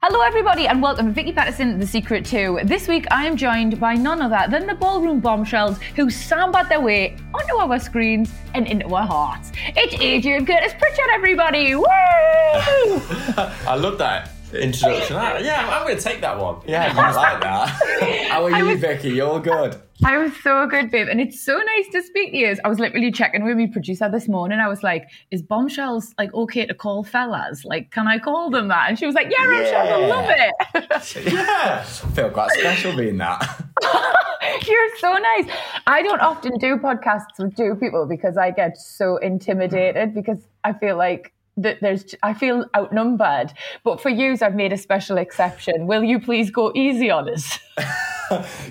Hello, 0.00 0.20
everybody, 0.20 0.68
and 0.68 0.80
welcome 0.80 1.06
to 1.06 1.12
Vicky 1.12 1.32
Pattison, 1.32 1.80
The 1.80 1.86
Secret 1.86 2.24
2. 2.24 2.60
This 2.62 2.86
week, 2.86 3.06
I 3.10 3.26
am 3.26 3.36
joined 3.36 3.80
by 3.80 3.94
none 3.94 4.22
other 4.22 4.48
than 4.48 4.64
the 4.68 4.76
ballroom 4.76 5.18
bombshells 5.18 5.80
who 5.96 6.08
sandbag 6.08 6.68
their 6.68 6.80
way 6.80 7.16
onto 7.34 7.56
our 7.56 7.80
screens 7.80 8.30
and 8.54 8.68
into 8.68 8.86
our 8.94 9.04
hearts. 9.04 9.50
It's 9.76 9.94
AJ 9.94 10.36
and 10.36 10.46
Curtis 10.46 10.72
Pritchard, 10.78 11.08
everybody! 11.12 11.74
Woo! 11.74 11.84
I 11.84 13.74
love 13.76 13.98
that 13.98 14.30
introduction. 14.54 15.16
Ah, 15.18 15.38
yeah, 15.38 15.68
I'm 15.68 15.82
going 15.82 15.96
to 15.96 16.02
take 16.02 16.20
that 16.20 16.38
one. 16.38 16.60
Yeah, 16.64 16.90
you 16.92 17.16
like 17.16 17.40
that. 17.42 18.28
How 18.30 18.44
are 18.44 18.50
you, 18.56 18.76
Vicky? 18.78 19.10
You're 19.10 19.40
good. 19.40 19.82
I 20.04 20.16
was 20.16 20.32
so 20.42 20.66
good, 20.66 20.90
babe, 20.90 21.08
and 21.08 21.20
it's 21.20 21.40
so 21.40 21.58
nice 21.58 21.88
to 21.92 22.02
speak 22.02 22.30
to 22.30 22.38
you. 22.38 22.56
I 22.64 22.68
was 22.68 22.78
literally 22.78 23.10
checking 23.10 23.44
with 23.44 23.56
my 23.56 23.66
producer 23.66 24.08
this 24.08 24.28
morning. 24.28 24.60
I 24.60 24.68
was 24.68 24.82
like, 24.82 25.08
"Is 25.32 25.42
bombshells 25.42 26.14
like 26.18 26.32
okay 26.34 26.66
to 26.66 26.74
call 26.74 27.02
fellas? 27.02 27.64
Like, 27.64 27.90
can 27.90 28.06
I 28.06 28.18
call 28.18 28.50
them 28.50 28.68
that?" 28.68 28.88
And 28.88 28.98
she 28.98 29.06
was 29.06 29.14
like, 29.16 29.28
"Yeah, 29.30 29.44
bombshells, 29.44 29.88
I 29.88 30.06
love 30.06 30.26
it." 30.28 31.32
Yeah. 31.32 31.80
I 31.80 31.82
feel 31.84 32.30
quite 32.30 32.50
special 32.52 32.96
being 32.96 33.18
that. 33.18 33.64
You're 34.66 34.96
so 34.98 35.14
nice. 35.14 35.46
I 35.86 36.02
don't 36.02 36.20
often 36.20 36.58
do 36.58 36.76
podcasts 36.76 37.38
with 37.38 37.56
two 37.56 37.74
people 37.76 38.06
because 38.06 38.36
I 38.36 38.50
get 38.50 38.78
so 38.78 39.16
intimidated 39.16 40.14
because 40.14 40.38
I 40.64 40.72
feel 40.74 40.96
like 40.96 41.32
that 41.56 41.78
there's 41.80 42.14
I 42.22 42.34
feel 42.34 42.66
outnumbered. 42.76 43.52
But 43.84 44.00
for 44.00 44.10
you, 44.10 44.36
I've 44.40 44.54
made 44.54 44.72
a 44.72 44.78
special 44.78 45.18
exception. 45.18 45.86
Will 45.86 46.04
you 46.04 46.20
please 46.20 46.50
go 46.50 46.72
easy 46.74 47.10
on 47.10 47.28
us? 47.28 47.58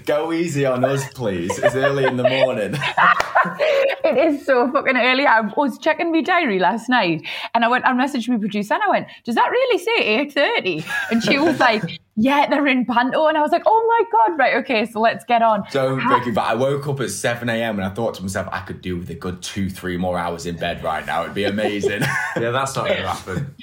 Go 0.05 0.31
easy 0.31 0.65
on 0.65 0.83
us, 0.83 1.07
please. 1.13 1.57
It's 1.57 1.75
early 1.75 2.05
in 2.05 2.17
the 2.17 2.27
morning. 2.27 2.75
it 4.03 4.17
is 4.17 4.45
so 4.45 4.71
fucking 4.71 4.97
early. 4.97 5.25
I 5.25 5.41
was 5.41 5.77
checking 5.77 6.11
my 6.11 6.21
diary 6.21 6.59
last 6.59 6.89
night 6.89 7.25
and 7.53 7.63
I 7.63 7.67
went 7.67 7.85
I 7.85 7.93
messaged 7.93 8.29
my 8.29 8.37
producer 8.37 8.73
and 8.73 8.83
I 8.83 8.89
went, 8.89 9.07
Does 9.23 9.35
that 9.35 9.49
really 9.49 9.77
say 9.79 10.25
8.30? 10.27 10.85
And 11.11 11.23
she 11.23 11.37
was 11.37 11.59
like, 11.59 11.99
Yeah, 12.15 12.47
they're 12.49 12.67
in 12.67 12.85
Panto. 12.85 13.27
And 13.27 13.37
I 13.37 13.41
was 13.41 13.51
like, 13.51 13.63
Oh 13.65 13.85
my 13.87 14.03
God, 14.11 14.39
right, 14.39 14.55
okay, 14.57 14.85
so 14.85 14.99
let's 14.99 15.25
get 15.25 15.41
on. 15.41 15.63
Don't 15.71 16.05
break 16.05 16.27
it, 16.27 16.35
but 16.35 16.45
I 16.45 16.55
woke 16.55 16.87
up 16.87 16.99
at 16.99 17.09
7 17.09 17.49
a.m. 17.49 17.77
and 17.79 17.85
I 17.85 17.89
thought 17.89 18.13
to 18.15 18.21
myself, 18.21 18.47
I 18.51 18.59
could 18.61 18.81
do 18.81 18.97
with 18.97 19.09
a 19.09 19.15
good 19.15 19.41
two, 19.41 19.69
three 19.69 19.97
more 19.97 20.17
hours 20.17 20.45
in 20.45 20.55
bed 20.57 20.83
right 20.83 21.05
now. 21.05 21.23
It'd 21.23 21.35
be 21.35 21.45
amazing. 21.45 22.01
Yeah, 22.37 22.51
that's 22.51 22.75
not 22.75 22.85
going 22.87 23.01
to 23.01 23.07
happen. 23.07 23.55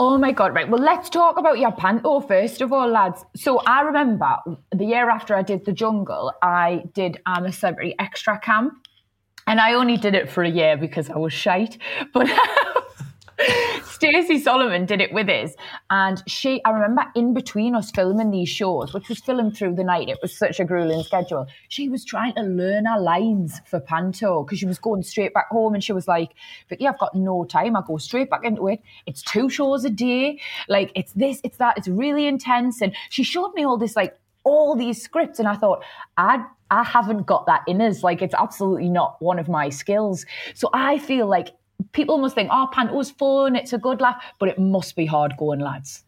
Oh 0.00 0.16
my 0.16 0.30
God, 0.30 0.54
right. 0.54 0.68
Well, 0.68 0.80
let's 0.80 1.10
talk 1.10 1.38
about 1.38 1.58
your 1.58 1.72
panto 1.72 2.20
first 2.20 2.60
of 2.60 2.72
all, 2.72 2.86
lads. 2.88 3.24
So 3.34 3.58
I 3.66 3.80
remember 3.80 4.36
the 4.70 4.84
year 4.84 5.10
after 5.18 5.34
I 5.34 5.42
did 5.42 5.64
The 5.64 5.72
Jungle, 5.72 6.32
I 6.42 6.84
did 6.94 7.20
I'm 7.26 7.44
a 7.44 7.52
Celebrity 7.52 7.96
Extra 7.98 8.38
Camp. 8.38 8.72
And 9.48 9.58
I 9.60 9.74
only 9.74 9.96
did 9.96 10.14
it 10.14 10.30
for 10.30 10.44
a 10.44 10.48
year 10.48 10.76
because 10.76 11.10
I 11.10 11.18
was 11.18 11.32
shite. 11.32 11.76
But 12.12 12.28
Stacey 13.84 14.38
Solomon 14.38 14.86
did 14.86 15.00
it 15.00 15.12
with 15.12 15.28
us. 15.28 15.54
And 15.90 16.22
she, 16.28 16.62
I 16.64 16.70
remember 16.70 17.02
in 17.16 17.34
between 17.34 17.74
us 17.74 17.90
filming 17.90 18.30
these 18.30 18.48
shows, 18.48 18.94
which 18.94 19.08
was 19.08 19.18
filmed 19.18 19.56
through 19.56 19.74
the 19.74 19.82
night, 19.82 20.08
it 20.08 20.18
was 20.22 20.36
such 20.36 20.60
a 20.60 20.64
grueling 20.64 21.02
schedule. 21.02 21.46
She 21.68 21.88
was 21.88 22.04
trying 22.04 22.34
to 22.34 22.42
learn 22.42 22.84
her 22.86 23.00
lines 23.00 23.60
for 23.66 23.80
Panto 23.80 24.44
because 24.44 24.60
she 24.60 24.66
was 24.66 24.78
going 24.78 25.02
straight 25.02 25.34
back 25.34 25.48
home 25.48 25.74
and 25.74 25.82
she 25.82 25.92
was 25.92 26.06
like, 26.06 26.30
Vicky, 26.68 26.86
I've 26.86 26.98
got 26.98 27.14
no 27.16 27.44
time. 27.44 27.74
I 27.74 27.82
go 27.84 27.96
straight 27.96 28.30
back 28.30 28.44
into 28.44 28.68
it. 28.68 28.80
It's 29.06 29.22
two 29.22 29.50
shows 29.50 29.84
a 29.84 29.90
day. 29.90 30.40
Like, 30.68 30.92
it's 30.94 31.12
this, 31.14 31.40
it's 31.42 31.56
that. 31.56 31.76
It's 31.76 31.88
really 31.88 32.26
intense. 32.28 32.80
And 32.80 32.94
she 33.10 33.24
showed 33.24 33.52
me 33.54 33.64
all 33.64 33.78
this, 33.78 33.96
like, 33.96 34.16
all 34.48 34.74
these 34.74 35.02
scripts. 35.02 35.38
And 35.38 35.46
I 35.46 35.54
thought, 35.54 35.84
I 36.16 36.44
I 36.70 36.84
haven't 36.84 37.26
got 37.26 37.46
that 37.46 37.62
in 37.66 37.80
us. 37.80 38.02
Like 38.02 38.22
it's 38.22 38.34
absolutely 38.34 38.88
not 38.88 39.20
one 39.20 39.38
of 39.38 39.48
my 39.48 39.68
skills. 39.68 40.26
So 40.54 40.70
I 40.72 40.98
feel 40.98 41.26
like 41.26 41.48
people 41.92 42.18
must 42.18 42.34
think, 42.34 42.50
oh, 42.52 42.68
Panto's 42.72 43.10
fun, 43.10 43.56
it's 43.56 43.72
a 43.72 43.78
good 43.78 44.00
laugh, 44.00 44.22
but 44.38 44.48
it 44.48 44.58
must 44.58 44.96
be 44.96 45.06
hard 45.06 45.34
going, 45.38 45.60
lads. 45.60 46.04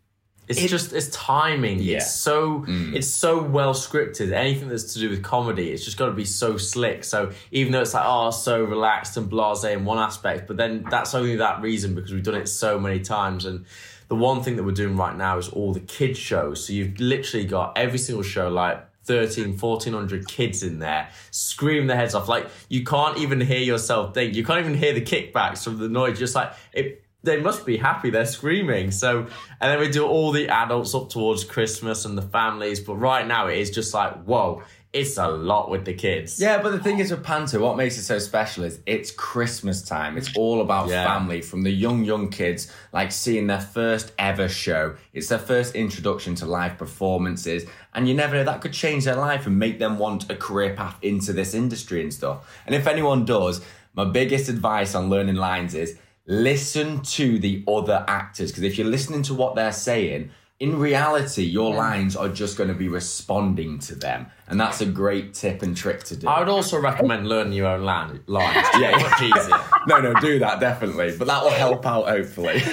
It's 0.49 0.69
just 0.69 0.93
it's 0.93 1.09
timing. 1.11 1.79
Yeah. 1.79 1.99
It's 1.99 2.13
so 2.13 2.65
mm. 2.67 2.93
it's 2.93 3.07
so 3.07 3.41
well 3.41 3.73
scripted. 3.73 4.33
Anything 4.33 4.69
that's 4.69 4.95
to 4.95 4.99
do 4.99 5.09
with 5.09 5.23
comedy, 5.23 5.71
it's 5.71 5.85
just 5.85 5.97
got 5.97 6.07
to 6.07 6.13
be 6.13 6.25
so 6.25 6.57
slick. 6.57 7.05
So 7.05 7.31
even 7.53 7.73
though 7.73 7.83
it's 7.83 7.95
like 7.95 8.03
oh 8.05 8.31
so 8.33 8.65
relaxed 8.65 9.17
and 9.17 9.31
blasé 9.31 9.75
in 9.75 9.85
one 9.85 9.99
aspect, 9.99 10.49
but 10.49 10.57
then 10.57 10.85
that's 10.91 11.15
only 11.15 11.37
that 11.37 11.63
reason 11.63 11.95
because 11.95 12.13
we've 12.13 12.25
done 12.25 12.35
it 12.35 12.49
so 12.49 12.81
many 12.81 12.99
times. 12.99 13.45
And 13.45 13.65
the 14.11 14.17
one 14.17 14.43
thing 14.43 14.57
that 14.57 14.65
we're 14.65 14.73
doing 14.73 14.97
right 14.97 15.17
now 15.17 15.39
is 15.39 15.49
all 15.49 15.73
the 15.73 15.79
kids 15.79 16.19
shows. 16.19 16.67
So 16.67 16.73
you've 16.73 16.99
literally 16.99 17.47
got 17.47 17.79
every 17.79 17.97
single 17.97 18.25
show 18.25 18.49
like 18.49 18.85
13, 19.05 19.57
1400 19.57 20.27
kids 20.27 20.65
in 20.65 20.81
there 20.81 21.11
screaming 21.31 21.87
their 21.87 21.97
heads 21.97 22.17
off. 22.17 22.29
Like 22.29 22.49
you 22.69 22.83
can't 22.83 23.19
even 23.19 23.41
hear 23.41 23.61
yourself 23.61 24.13
think. 24.13 24.35
You 24.35 24.45
can't 24.45 24.59
even 24.59 24.75
hear 24.75 24.93
the 24.93 25.01
kickbacks 25.01 25.63
from 25.63 25.79
the 25.79 25.89
noise. 25.89 26.19
Just 26.19 26.35
like 26.35 26.53
it, 26.73 27.05
they 27.23 27.41
must 27.41 27.65
be 27.65 27.77
happy. 27.77 28.11
They're 28.11 28.27
screaming. 28.27 28.91
So, 28.91 29.21
and 29.61 29.71
then 29.71 29.79
we 29.79 29.89
do 29.89 30.05
all 30.05 30.33
the 30.33 30.49
adults 30.49 30.93
up 30.93 31.09
towards 31.09 31.45
Christmas 31.45 32.05
and 32.05 32.19
the 32.19 32.23
families. 32.23 32.81
But 32.81 32.97
right 32.97 33.25
now 33.25 33.47
it 33.47 33.59
is 33.59 33.71
just 33.71 33.95
like, 33.95 34.25
whoa, 34.25 34.65
it's 34.93 35.19
a 35.19 35.29
lot 35.29 35.71
with 35.71 35.85
the 35.85 35.95
kids. 35.95 36.41
Yeah, 36.41 36.61
but 36.61 36.73
the 36.73 36.81
thing 36.81 36.99
is 36.99 37.13
with 37.13 37.23
Panto, 37.23 37.61
what 37.61 37.77
makes 37.77 37.97
it 37.97 38.03
so 38.03 38.19
special 38.19 38.65
is 38.65 38.81
it's 38.87 39.13
Christmas 39.13 39.83
time. 39.83 40.19
It's 40.19 40.37
all 40.37 40.61
about 40.61 40.89
Yeah. 40.89 41.05
family 41.05 41.43
from 41.43 41.63
the 41.63 41.71
young, 41.71 42.05
young 42.05 42.29
kids, 42.29 42.73
like 42.93 43.13
seeing 43.13 43.47
their 43.47 43.61
first 43.61 44.11
ever 44.19 44.49
show. 44.49 44.95
It's 45.13 45.29
their 45.29 45.39
first 45.39 45.77
introduction 45.77 46.35
to 46.37 46.47
live 46.47 46.77
performances. 46.77 47.67
And 47.95 48.09
you 48.09 48.15
never 48.15 48.35
know, 48.35 48.45
that 48.45 48.61
could 48.63 48.73
change 48.73 49.05
their 49.05 49.15
life 49.15 49.47
and 49.47 49.57
make 49.59 49.79
them 49.79 49.97
want 49.97 50.29
a 50.29 50.35
career 50.35 50.75
path 50.75 50.97
into 51.03 51.33
this 51.33 51.55
industry 51.55 52.03
and 52.03 52.13
stuff. 52.13 52.39
And 52.67 52.75
if 52.75 52.89
anyone 52.89 53.25
does, 53.25 53.61
my 53.95 54.05
biggest 54.05 54.49
advice 54.49 54.97
on 54.97 55.09
learning 55.09 55.37
lines 55.37 55.75
is 55.75 55.99
listen 56.27 57.01
to 57.03 57.39
the 57.39 57.65
other 57.69 58.05
actors. 58.09 58.51
Because 58.51 58.65
if 58.65 58.79
you're 58.79 58.87
listening 58.87 59.23
to 59.23 59.35
what 59.35 59.55
they're 59.55 59.73
saying, 59.73 60.31
in 60.61 60.79
reality, 60.79 61.43
your 61.43 61.75
lines 61.75 62.15
are 62.15 62.29
just 62.29 62.59
going 62.59 62.69
to 62.69 62.75
be 62.75 62.89
responding 62.89 63.79
to 63.79 63.95
them. 63.95 64.27
And 64.47 64.61
that's 64.61 64.83
a 64.83 64.87
great 64.87 65.33
tip 65.33 65.63
and 65.63 65.75
trick 65.75 66.05
to 66.05 66.17
do. 66.17 66.29
I 66.29 66.39
would 66.39 66.51
also 66.51 66.79
recommend 66.79 67.27
learning 67.29 67.55
your 67.55 67.69
own 67.69 67.85
lan- 67.85 68.21
lines. 68.27 68.67
Yeah. 68.79 68.91
much 68.99 69.23
easier. 69.23 69.59
no, 69.89 70.01
no, 70.01 70.13
do 70.21 70.39
that 70.39 70.61
definitely. 70.61 71.17
But 71.17 71.29
that 71.29 71.43
will 71.43 71.51
help 71.51 71.87
out, 71.87 72.09
hopefully. 72.09 72.63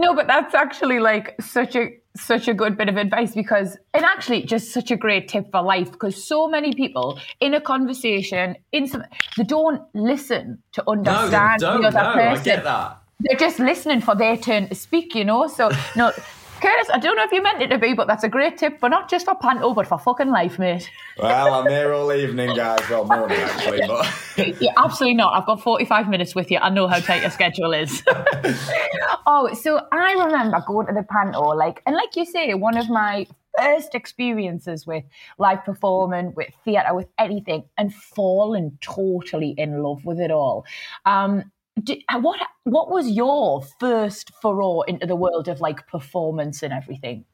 No, 0.00 0.14
but 0.14 0.28
that's 0.28 0.54
actually 0.54 1.00
like 1.00 1.34
such 1.40 1.74
a 1.74 1.88
such 2.16 2.46
a 2.46 2.54
good 2.54 2.76
bit 2.78 2.88
of 2.88 2.96
advice 2.96 3.34
because 3.34 3.76
and 3.94 4.04
actually 4.04 4.42
just 4.44 4.70
such 4.72 4.92
a 4.92 4.96
great 4.96 5.26
tip 5.26 5.50
for 5.50 5.60
life 5.60 5.90
because 5.90 6.22
so 6.24 6.46
many 6.48 6.72
people 6.72 7.18
in 7.40 7.52
a 7.54 7.60
conversation 7.60 8.54
in 8.70 8.86
some 8.86 9.02
they 9.36 9.42
don't 9.42 9.82
listen 9.94 10.62
to 10.72 10.84
No, 10.86 10.92
understand 10.92 11.60
they 11.60 11.66
don't. 11.66 11.80
the 11.82 11.88
other 11.88 11.98
No, 11.98 12.12
person. 12.12 12.40
I 12.40 12.44
get 12.44 12.62
that. 12.64 13.02
They're 13.20 13.36
just 13.38 13.58
listening 13.58 14.00
for 14.00 14.14
their 14.14 14.36
turn 14.36 14.68
to 14.68 14.74
speak, 14.76 15.16
you 15.16 15.24
know. 15.24 15.48
So 15.48 15.70
no, 15.96 16.12
Curtis, 16.60 16.90
I 16.92 16.98
don't 16.98 17.16
know 17.16 17.24
if 17.24 17.32
you 17.32 17.42
meant 17.42 17.62
it 17.62 17.68
to 17.68 17.78
be, 17.78 17.94
but 17.94 18.06
that's 18.06 18.24
a 18.24 18.28
great 18.28 18.58
tip, 18.58 18.80
but 18.80 18.88
not 18.88 19.08
just 19.08 19.26
for 19.26 19.34
panto, 19.34 19.74
but 19.74 19.86
for 19.86 19.98
fucking 19.98 20.28
life, 20.28 20.58
mate. 20.58 20.90
Well, 21.18 21.54
I'm 21.54 21.68
here 21.68 21.92
all 21.92 22.12
evening, 22.12 22.54
guys. 22.54 22.78
Well, 22.88 23.04
morning 23.04 23.38
actually, 23.40 23.80
but 23.88 24.06
Yeah, 24.60 24.70
absolutely 24.76 25.16
not. 25.16 25.34
I've 25.34 25.46
got 25.46 25.60
45 25.60 26.08
minutes 26.08 26.36
with 26.36 26.48
you. 26.48 26.58
I 26.58 26.68
know 26.68 26.86
how 26.86 27.00
tight 27.00 27.22
your 27.22 27.30
schedule 27.32 27.72
is. 27.72 28.04
oh, 29.26 29.52
so 29.52 29.80
I 29.90 30.12
remember 30.12 30.62
going 30.64 30.86
to 30.86 30.92
the 30.92 31.02
panto, 31.02 31.40
like, 31.56 31.82
and 31.86 31.96
like 31.96 32.14
you 32.14 32.24
say, 32.24 32.54
one 32.54 32.76
of 32.76 32.88
my 32.88 33.26
first 33.58 33.96
experiences 33.96 34.86
with 34.86 35.02
live 35.38 35.64
performing, 35.64 36.34
with 36.34 36.48
theatre, 36.64 36.94
with 36.94 37.08
anything, 37.18 37.64
and 37.76 37.92
falling 37.92 38.78
totally 38.80 39.54
in 39.58 39.82
love 39.82 40.04
with 40.04 40.20
it 40.20 40.30
all. 40.30 40.64
Um, 41.04 41.50
d 41.84 42.04
what 42.20 42.40
what 42.64 42.90
was 42.90 43.08
your 43.10 43.62
first 43.80 44.32
furore 44.40 44.84
into 44.88 45.06
the 45.06 45.16
world 45.16 45.48
of 45.48 45.60
like 45.60 45.86
performance 45.86 46.62
and 46.62 46.72
everything? 46.72 47.24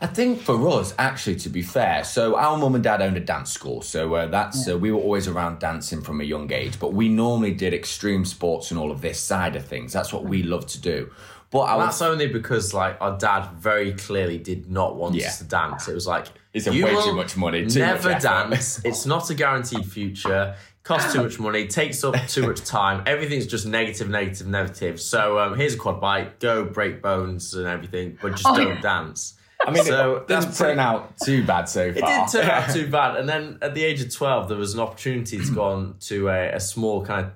I 0.00 0.06
think 0.06 0.40
for 0.40 0.68
us, 0.70 0.92
actually, 0.98 1.36
to 1.36 1.48
be 1.48 1.62
fair, 1.62 2.02
so 2.02 2.36
our 2.36 2.56
mum 2.56 2.74
and 2.74 2.82
dad 2.82 3.00
owned 3.00 3.16
a 3.16 3.20
dance 3.20 3.52
school, 3.52 3.80
so 3.80 4.12
uh, 4.14 4.26
that's 4.26 4.68
uh, 4.68 4.76
we 4.76 4.90
were 4.90 5.00
always 5.00 5.28
around 5.28 5.60
dancing 5.60 6.02
from 6.02 6.20
a 6.20 6.24
young 6.24 6.52
age. 6.52 6.80
But 6.80 6.94
we 6.94 7.08
normally 7.08 7.52
did 7.54 7.72
extreme 7.72 8.24
sports 8.24 8.72
and 8.72 8.80
all 8.80 8.90
of 8.90 9.00
this 9.00 9.20
side 9.20 9.54
of 9.54 9.64
things. 9.64 9.92
That's 9.92 10.12
what 10.12 10.24
we 10.24 10.42
love 10.42 10.66
to 10.66 10.80
do. 10.80 11.10
But 11.50 11.60
I 11.60 11.78
That's 11.78 12.00
was, 12.00 12.10
only 12.10 12.26
because 12.26 12.74
like 12.74 12.96
our 13.00 13.16
dad 13.16 13.48
very 13.56 13.92
clearly 13.92 14.38
did 14.38 14.70
not 14.70 14.96
want 14.96 15.14
Yeah. 15.14 15.28
us 15.28 15.38
to 15.38 15.44
dance. 15.44 15.88
It 15.88 15.94
was 15.94 16.06
like 16.06 16.26
It's 16.52 16.66
you 16.66 16.84
way 16.84 16.94
will 16.94 17.02
too 17.02 17.14
much 17.14 17.36
money, 17.36 17.64
too 17.66 17.78
never 17.78 18.10
much 18.10 18.22
dance. 18.22 18.84
It's 18.84 19.06
not 19.06 19.30
a 19.30 19.34
guaranteed 19.34 19.86
future. 19.86 20.56
Costs 20.88 21.12
too 21.12 21.22
much 21.22 21.38
money. 21.38 21.66
Takes 21.66 22.02
up 22.02 22.14
too 22.28 22.46
much 22.46 22.64
time. 22.64 23.02
Everything's 23.06 23.46
just 23.46 23.66
negative, 23.66 24.08
negative, 24.08 24.46
negative. 24.46 25.00
So 25.00 25.38
um, 25.38 25.56
here's 25.56 25.74
a 25.74 25.76
quad 25.76 26.00
bike. 26.00 26.40
Go 26.40 26.64
break 26.64 27.02
bones 27.02 27.54
and 27.54 27.66
everything, 27.66 28.18
but 28.22 28.30
just 28.32 28.46
Oh, 28.46 28.56
don't 28.56 28.68
yeah. 28.76 28.80
dance. 28.80 29.34
I 29.66 29.70
mean, 29.70 29.84
so 29.84 30.16
it 30.16 30.28
that's 30.28 30.46
didn't 30.46 30.56
pretty- 30.56 30.70
turn 30.72 30.78
out 30.78 31.14
too 31.24 31.44
bad 31.44 31.64
so 31.68 31.92
far. 31.92 31.98
It 31.98 32.00
far. 32.00 32.10
didn't 32.10 32.30
turn 32.30 32.50
out 32.50 32.70
too 32.74 32.90
bad. 32.90 33.16
And 33.16 33.28
then 33.28 33.58
at 33.60 33.74
the 33.74 33.84
age 33.84 34.00
of 34.00 34.12
12, 34.14 34.48
there 34.48 34.56
was 34.56 34.72
an 34.74 34.80
opportunity 34.80 35.38
to 35.44 35.52
go 35.52 35.62
on 35.64 35.96
to 36.00 36.28
a, 36.28 36.54
a 36.54 36.60
small 36.60 37.04
kind 37.04 37.26
of 37.26 37.32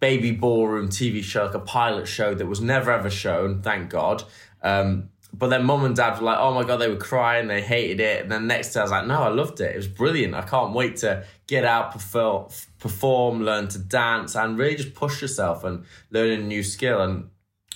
baby 0.00 0.30
ballroom 0.30 0.88
TV 0.88 1.22
show, 1.22 1.44
like 1.46 1.54
a 1.54 1.58
pilot 1.58 2.06
show 2.08 2.34
that 2.34 2.46
was 2.46 2.60
never 2.60 2.90
ever 2.92 3.10
shown, 3.10 3.62
thank 3.62 3.90
God. 3.90 4.22
Um, 4.62 5.10
but 5.38 5.48
then 5.48 5.64
mum 5.64 5.84
and 5.84 5.94
dad 5.94 6.18
were 6.18 6.24
like, 6.24 6.38
oh 6.38 6.54
my 6.54 6.64
God, 6.64 6.78
they 6.78 6.88
were 6.88 6.96
crying, 6.96 7.48
they 7.48 7.60
hated 7.60 8.00
it. 8.00 8.22
And 8.22 8.32
then 8.32 8.46
next 8.46 8.72
day 8.72 8.80
I 8.80 8.84
was 8.84 8.92
like, 8.92 9.06
no, 9.06 9.22
I 9.22 9.28
loved 9.28 9.60
it. 9.60 9.74
It 9.74 9.76
was 9.76 9.88
brilliant. 9.88 10.34
I 10.34 10.42
can't 10.42 10.72
wait 10.72 10.96
to 10.98 11.24
get 11.46 11.64
out, 11.64 11.92
perform, 11.92 12.48
perform 12.78 13.42
learn 13.42 13.68
to 13.68 13.78
dance, 13.78 14.34
and 14.34 14.58
really 14.58 14.76
just 14.76 14.94
push 14.94 15.20
yourself 15.20 15.64
and 15.64 15.84
learn 16.10 16.30
a 16.30 16.42
new 16.42 16.62
skill. 16.62 17.02
And 17.02 17.28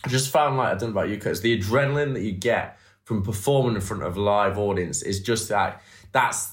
I 0.05 0.09
just 0.09 0.31
found 0.31 0.57
like 0.57 0.69
I 0.69 0.79
don't 0.79 0.95
know 0.95 1.01
about 1.01 1.11
you, 1.11 1.19
Curtis, 1.19 1.41
the 1.41 1.59
adrenaline 1.59 2.15
that 2.15 2.23
you 2.23 2.33
get 2.33 2.79
from 3.05 3.23
performing 3.23 3.75
in 3.75 3.81
front 3.81 4.03
of 4.05 4.17
a 4.17 4.21
live 4.21 4.59
audience 4.59 5.03
is 5.03 5.21
just 5.21 5.51
like 5.51 5.79
that's 6.13 6.53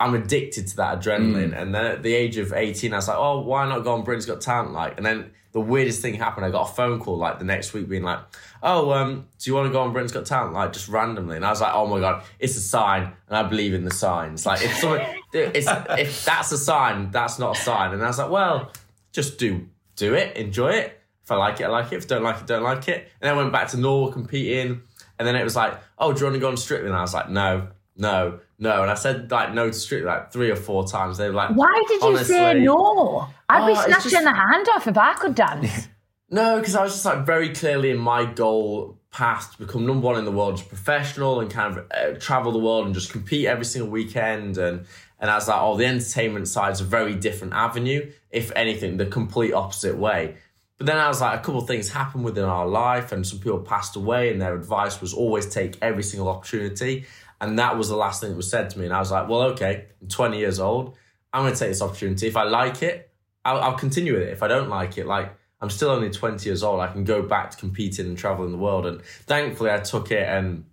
I'm 0.00 0.14
addicted 0.14 0.66
to 0.68 0.76
that 0.76 1.00
adrenaline. 1.00 1.52
Mm. 1.52 1.62
And 1.62 1.74
then 1.74 1.84
at 1.84 2.02
the 2.02 2.14
age 2.14 2.38
of 2.38 2.54
18, 2.54 2.92
I 2.92 2.96
was 2.96 3.06
like, 3.06 3.18
oh, 3.18 3.40
why 3.42 3.68
not 3.68 3.84
go 3.84 3.92
on 3.92 4.02
Britain's 4.02 4.24
Got 4.24 4.40
Talent? 4.40 4.72
Like, 4.72 4.96
and 4.96 5.04
then 5.04 5.30
the 5.52 5.60
weirdest 5.60 6.00
thing 6.00 6.14
happened. 6.14 6.46
I 6.46 6.50
got 6.50 6.70
a 6.70 6.72
phone 6.72 7.00
call 7.00 7.16
like 7.16 7.38
the 7.38 7.44
next 7.44 7.72
week 7.72 7.88
being 7.88 8.02
like, 8.02 8.20
oh, 8.62 8.92
um, 8.92 9.26
do 9.38 9.50
you 9.50 9.54
want 9.54 9.66
to 9.66 9.72
go 9.72 9.80
on 9.80 9.92
Britain's 9.92 10.12
Got 10.12 10.26
Talent? 10.26 10.54
Like 10.54 10.72
just 10.72 10.88
randomly. 10.88 11.36
And 11.36 11.44
I 11.44 11.50
was 11.50 11.60
like, 11.60 11.74
oh 11.74 11.86
my 11.86 11.98
God, 11.98 12.22
it's 12.38 12.56
a 12.56 12.60
sign. 12.60 13.12
And 13.28 13.36
I 13.36 13.42
believe 13.42 13.74
in 13.74 13.84
the 13.84 13.90
signs. 13.90 14.46
Like 14.46 14.62
if 14.62 14.76
someone, 14.76 15.00
it's, 15.32 15.66
if 15.66 16.24
that's 16.24 16.52
a 16.52 16.58
sign, 16.58 17.10
that's 17.10 17.38
not 17.38 17.56
a 17.56 17.60
sign. 17.60 17.92
And 17.92 18.02
I 18.02 18.06
was 18.06 18.18
like, 18.18 18.30
well, 18.30 18.72
just 19.12 19.38
do, 19.38 19.66
do 19.96 20.14
it, 20.14 20.36
enjoy 20.36 20.70
it. 20.70 21.00
If 21.24 21.32
I 21.32 21.36
like 21.36 21.60
it, 21.60 21.64
I 21.64 21.68
like 21.68 21.92
it. 21.92 21.96
If 21.96 22.04
I 22.04 22.06
don't 22.06 22.22
like 22.22 22.40
it, 22.40 22.46
don't 22.46 22.62
like 22.62 22.88
it. 22.88 23.08
And 23.20 23.28
then 23.28 23.34
I 23.34 23.36
went 23.36 23.52
back 23.52 23.68
to 23.68 23.76
normal 23.76 24.12
competing. 24.12 24.82
And 25.18 25.28
then 25.28 25.36
it 25.36 25.44
was 25.44 25.56
like, 25.56 25.74
oh, 25.98 26.12
do 26.12 26.20
you 26.20 26.26
want 26.26 26.34
to 26.34 26.40
go 26.40 26.48
on 26.48 26.56
Strictly? 26.56 26.88
And 26.88 26.96
I 26.96 27.02
was 27.02 27.12
like, 27.12 27.28
no, 27.28 27.68
no, 27.96 28.40
no. 28.60 28.82
And 28.82 28.90
I 28.90 28.94
said 28.94 29.30
like 29.30 29.52
no 29.52 29.66
to 29.66 29.72
Strictly 29.72 30.06
like 30.06 30.32
three 30.32 30.50
or 30.50 30.56
four 30.56 30.86
times. 30.86 31.18
They 31.18 31.26
were 31.28 31.34
like, 31.34 31.50
Why 31.56 31.82
did 31.88 32.02
you 32.02 32.18
say 32.18 32.38
honestly- 32.50 32.64
no? 32.64 33.26
I'd 33.48 33.66
be 33.66 33.72
Oh, 33.72 33.74
it's 33.74 33.84
snatching 33.86 34.10
just- 34.12 34.24
the 34.24 34.32
hand 34.32 34.68
off 34.74 34.86
if 34.86 34.96
I 34.96 35.14
could 35.14 35.34
dance. 35.34 35.88
No, 36.32 36.60
because 36.60 36.76
I 36.76 36.84
was 36.84 36.92
just 36.92 37.04
like 37.04 37.26
very 37.26 37.48
clearly 37.48 37.90
in 37.90 37.98
my 37.98 38.24
goal 38.24 38.96
past 39.10 39.54
to 39.54 39.58
become 39.66 39.84
number 39.84 40.06
one 40.06 40.16
in 40.16 40.24
the 40.24 40.30
world, 40.30 40.58
just 40.58 40.68
professional 40.68 41.40
and 41.40 41.50
kind 41.50 41.76
of 41.76 41.86
uh, 41.90 42.16
travel 42.20 42.52
the 42.52 42.60
world 42.60 42.86
and 42.86 42.94
just 42.94 43.10
compete 43.10 43.46
every 43.46 43.64
single 43.64 43.90
weekend. 43.90 44.56
And 44.56 44.86
and 45.18 45.28
I 45.28 45.34
was 45.34 45.48
like, 45.48 45.60
oh, 45.60 45.76
the 45.76 45.86
entertainment 45.86 46.46
side's 46.46 46.80
a 46.80 46.84
very 46.84 47.16
different 47.16 47.52
avenue. 47.54 48.12
If 48.30 48.52
anything, 48.54 48.96
the 48.96 49.06
complete 49.06 49.52
opposite 49.52 49.96
way. 49.98 50.36
But 50.78 50.86
then 50.86 50.98
I 50.98 51.08
was 51.08 51.20
like, 51.20 51.40
a 51.40 51.42
couple 51.42 51.60
of 51.62 51.66
things 51.66 51.90
happened 51.90 52.22
within 52.22 52.44
our 52.44 52.66
life, 52.68 53.10
and 53.10 53.26
some 53.26 53.40
people 53.40 53.58
passed 53.58 53.96
away, 53.96 54.30
and 54.30 54.40
their 54.40 54.54
advice 54.54 55.00
was 55.00 55.12
always 55.12 55.46
take 55.46 55.78
every 55.82 56.04
single 56.04 56.28
opportunity. 56.28 57.06
And 57.40 57.58
that 57.58 57.78
was 57.78 57.88
the 57.88 57.96
last 57.96 58.20
thing 58.20 58.30
that 58.30 58.36
was 58.36 58.50
said 58.50 58.70
to 58.70 58.78
me. 58.78 58.84
And 58.84 58.94
I 58.94 58.98
was 58.98 59.10
like, 59.10 59.28
well, 59.28 59.42
okay, 59.52 59.86
I'm 60.02 60.08
20 60.08 60.38
years 60.38 60.60
old. 60.60 60.96
I'm 61.32 61.42
going 61.42 61.54
to 61.54 61.58
take 61.58 61.70
this 61.70 61.80
opportunity. 61.80 62.26
If 62.26 62.36
I 62.36 62.42
like 62.44 62.82
it, 62.82 63.10
I'll, 63.44 63.60
I'll 63.60 63.78
continue 63.78 64.14
with 64.14 64.22
it. 64.22 64.32
If 64.32 64.42
I 64.42 64.48
don't 64.48 64.68
like 64.68 64.98
it, 64.98 65.06
like 65.06 65.32
I'm 65.60 65.70
still 65.70 65.90
only 65.90 66.10
20 66.10 66.48
years 66.48 66.62
old, 66.62 66.80
I 66.80 66.88
can 66.88 67.04
go 67.04 67.22
back 67.22 67.50
to 67.50 67.56
competing 67.56 68.06
and 68.06 68.16
traveling 68.16 68.52
the 68.52 68.58
world. 68.58 68.86
And 68.86 69.02
thankfully, 69.02 69.70
I 69.70 69.78
took 69.78 70.10
it, 70.10 70.26
and 70.26 70.64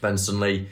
then 0.00 0.16
suddenly, 0.16 0.68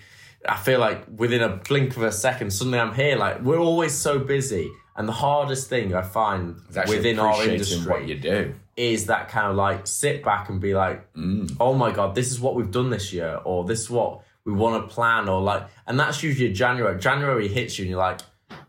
I 0.49 0.57
feel 0.57 0.79
like 0.79 1.05
within 1.09 1.43
a 1.43 1.57
blink 1.57 1.97
of 1.97 2.03
a 2.03 2.13
second, 2.13 2.53
suddenly 2.53 2.79
I'm 2.79 2.95
here. 2.95 3.17
Like 3.17 3.43
we're 3.43 3.59
always 3.59 3.93
so 3.93 4.19
busy, 4.19 4.71
and 4.97 5.09
the 5.09 5.13
hardest 5.13 5.69
thing 5.69 5.95
I 5.95 6.03
find 6.03 6.61
within 6.89 7.19
our 7.19 7.43
industry 7.43 7.91
what 7.91 8.07
you 8.07 8.19
do. 8.19 8.55
is 8.77 9.07
that 9.07 9.29
kind 9.29 9.49
of 9.49 9.57
like 9.57 9.87
sit 9.87 10.23
back 10.25 10.49
and 10.49 10.61
be 10.61 10.75
like, 10.75 11.13
mm. 11.15 11.55
oh 11.59 11.75
my 11.75 11.91
god, 11.91 12.15
this 12.15 12.31
is 12.31 12.39
what 12.39 12.55
we've 12.55 12.71
done 12.71 12.91
this 12.91 13.13
year, 13.13 13.41
or 13.45 13.65
this 13.65 13.81
is 13.81 13.91
what 13.91 14.23
we 14.47 14.53
want 14.53 14.89
to 14.89 14.95
plan, 14.95 15.29
or 15.29 15.43
like, 15.43 15.67
and 15.87 16.01
that's 16.01 16.23
usually 16.23 16.53
January. 16.53 16.99
January 16.99 17.49
hits 17.49 17.79
you, 17.79 17.83
and 17.85 17.91
you're 17.91 17.99
like, 17.99 18.21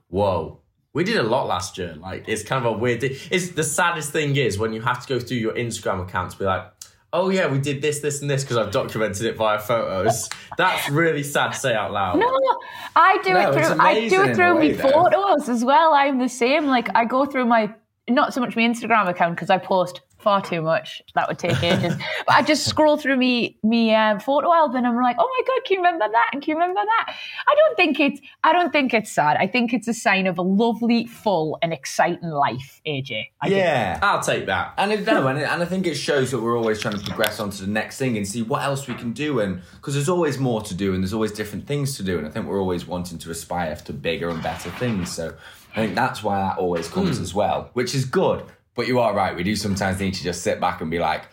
whoa. 0.10 0.60
We 0.94 1.04
did 1.04 1.18
a 1.18 1.24
lot 1.24 1.46
last 1.46 1.78
year. 1.78 1.94
Like 1.96 2.28
it's 2.28 2.42
kind 2.42 2.66
of 2.66 2.74
a 2.74 2.78
weird 2.78 3.02
thing. 3.02 3.16
It's 3.30 3.50
the 3.50 3.64
saddest 3.64 4.12
thing 4.12 4.36
is 4.36 4.58
when 4.58 4.74
you 4.74 4.82
have 4.82 5.06
to 5.06 5.14
go 5.14 5.20
through 5.20 5.38
your 5.38 5.54
Instagram 5.54 6.02
account 6.02 6.32
to 6.32 6.40
be 6.40 6.46
like, 6.46 6.66
oh 7.14 7.30
yeah, 7.30 7.46
we 7.48 7.60
did 7.60 7.84
this, 7.84 8.00
this, 8.00 8.22
and 8.22 8.30
this 8.30 8.44
because 8.44 8.58
I've 8.58 8.72
documented 8.72 9.28
it 9.28 9.38
via 9.38 9.60
photos. 9.60 10.28
That's 10.58 10.90
really 10.90 11.22
sad 11.22 11.54
to 11.54 11.60
say 11.60 11.76
out 11.76 11.92
loud. 11.92 12.18
No, 12.18 12.26
I 12.96 13.20
do 13.24 13.34
No, 13.34 13.52
it 13.52 13.54
through. 13.54 13.80
I 13.80 14.10
do 14.10 14.24
it 14.24 14.36
through 14.36 14.58
way, 14.58 14.72
my 14.72 14.76
though. 14.76 14.90
photos 14.90 15.50
as 15.50 15.64
well. 15.64 15.94
I'm 15.94 16.18
the 16.18 16.30
same. 16.30 16.66
Like 16.66 16.90
I 16.96 17.06
go 17.06 17.26
through 17.28 17.46
my 17.46 17.72
not 18.10 18.34
so 18.34 18.42
much 18.42 18.56
my 18.56 18.64
Instagram 18.64 19.08
account 19.08 19.36
because 19.36 19.52
I 19.52 19.60
post 19.60 20.02
far 20.28 20.42
too 20.42 20.62
much. 20.62 21.02
That 21.16 21.30
would 21.30 21.40
take 21.40 21.64
ages. 21.64 21.96
but 22.28 22.36
I 22.36 22.42
just 22.42 22.66
scroll 22.68 22.98
through 22.98 23.16
me 23.16 23.58
me 23.64 23.96
um, 23.96 24.20
photo 24.20 24.54
album 24.54 24.76
and 24.78 24.88
I'm 24.88 25.02
like, 25.02 25.16
oh 25.18 25.30
my 25.38 25.44
god, 25.48 25.64
can 25.66 25.76
you 25.76 25.80
remember 25.80 26.06
that? 26.12 26.32
And 26.34 26.42
can 26.42 26.50
you 26.52 26.56
remember 26.60 26.82
that? 26.84 27.16
I 27.48 27.56
don't 27.56 27.78
think 27.78 27.98
it's. 28.02 28.20
I 28.44 28.52
don't 28.52 28.74
think 28.74 28.94
it's 28.94 29.10
sad. 29.10 29.38
I 29.40 29.48
think 29.48 29.74
it's 29.74 29.88
a 29.88 29.94
sign 29.94 30.28
of 30.28 30.38
a 30.38 30.42
lovely, 30.42 31.06
full, 31.06 31.58
and 31.62 31.72
exciting 31.72 32.30
life. 32.30 32.82
AJ. 32.86 33.28
I 33.40 33.48
think. 33.48 33.58
Yeah. 33.58 34.00
I'll 34.02 34.22
take 34.22 34.48
that. 34.48 34.74
And 34.78 34.92
it, 34.92 35.06
no, 35.06 35.28
and, 35.28 35.40
it- 35.40 35.48
and 35.50 35.62
I 35.64 35.66
think 35.66 35.88
it 35.88 35.96
shows 35.96 36.32
that 36.32 36.42
we're 36.42 36.58
always 36.58 36.82
trying 36.82 36.98
to 36.98 37.06
progress 37.06 37.40
on 37.40 37.50
to 37.52 37.62
the 37.62 37.72
next 37.72 37.98
thing 37.98 38.18
and 38.18 38.28
see 38.28 38.42
what 38.42 38.64
else 38.64 38.86
we 38.86 38.96
can 38.96 39.14
do. 39.14 39.40
And 39.40 39.62
because 39.76 39.94
there's 39.94 40.10
always 40.10 40.38
more 40.38 40.62
to 40.62 40.76
do 40.76 40.94
and 40.94 41.02
there's 41.02 41.14
always 41.14 41.32
different 41.32 41.68
things 41.68 41.96
to 41.96 42.04
do. 42.04 42.18
And 42.18 42.28
I 42.28 42.30
think 42.32 42.48
we're 42.48 42.60
always 42.60 42.86
wanting 42.86 43.18
to 43.20 43.32
aspire 43.32 43.74
to 43.78 43.94
bigger 43.94 44.28
and 44.30 44.44
better 44.44 44.72
things. 44.72 45.10
So 45.10 45.36
I 45.74 45.76
think 45.80 45.96
that's 45.96 46.22
why 46.22 46.40
that 46.42 46.58
always 46.58 46.90
comes 46.90 47.20
as 47.20 47.34
well, 47.34 47.70
which 47.74 47.96
is 47.96 48.04
good. 48.04 48.44
But 48.78 48.88
you 48.88 49.00
are 49.00 49.14
right. 49.14 49.36
We 49.36 49.44
do 49.44 49.56
sometimes 49.58 50.00
need 50.00 50.14
to 50.14 50.24
just 50.24 50.42
sit 50.44 50.62
back 50.62 50.80
and 50.82 50.90
be 50.90 51.00
like, 51.00 51.24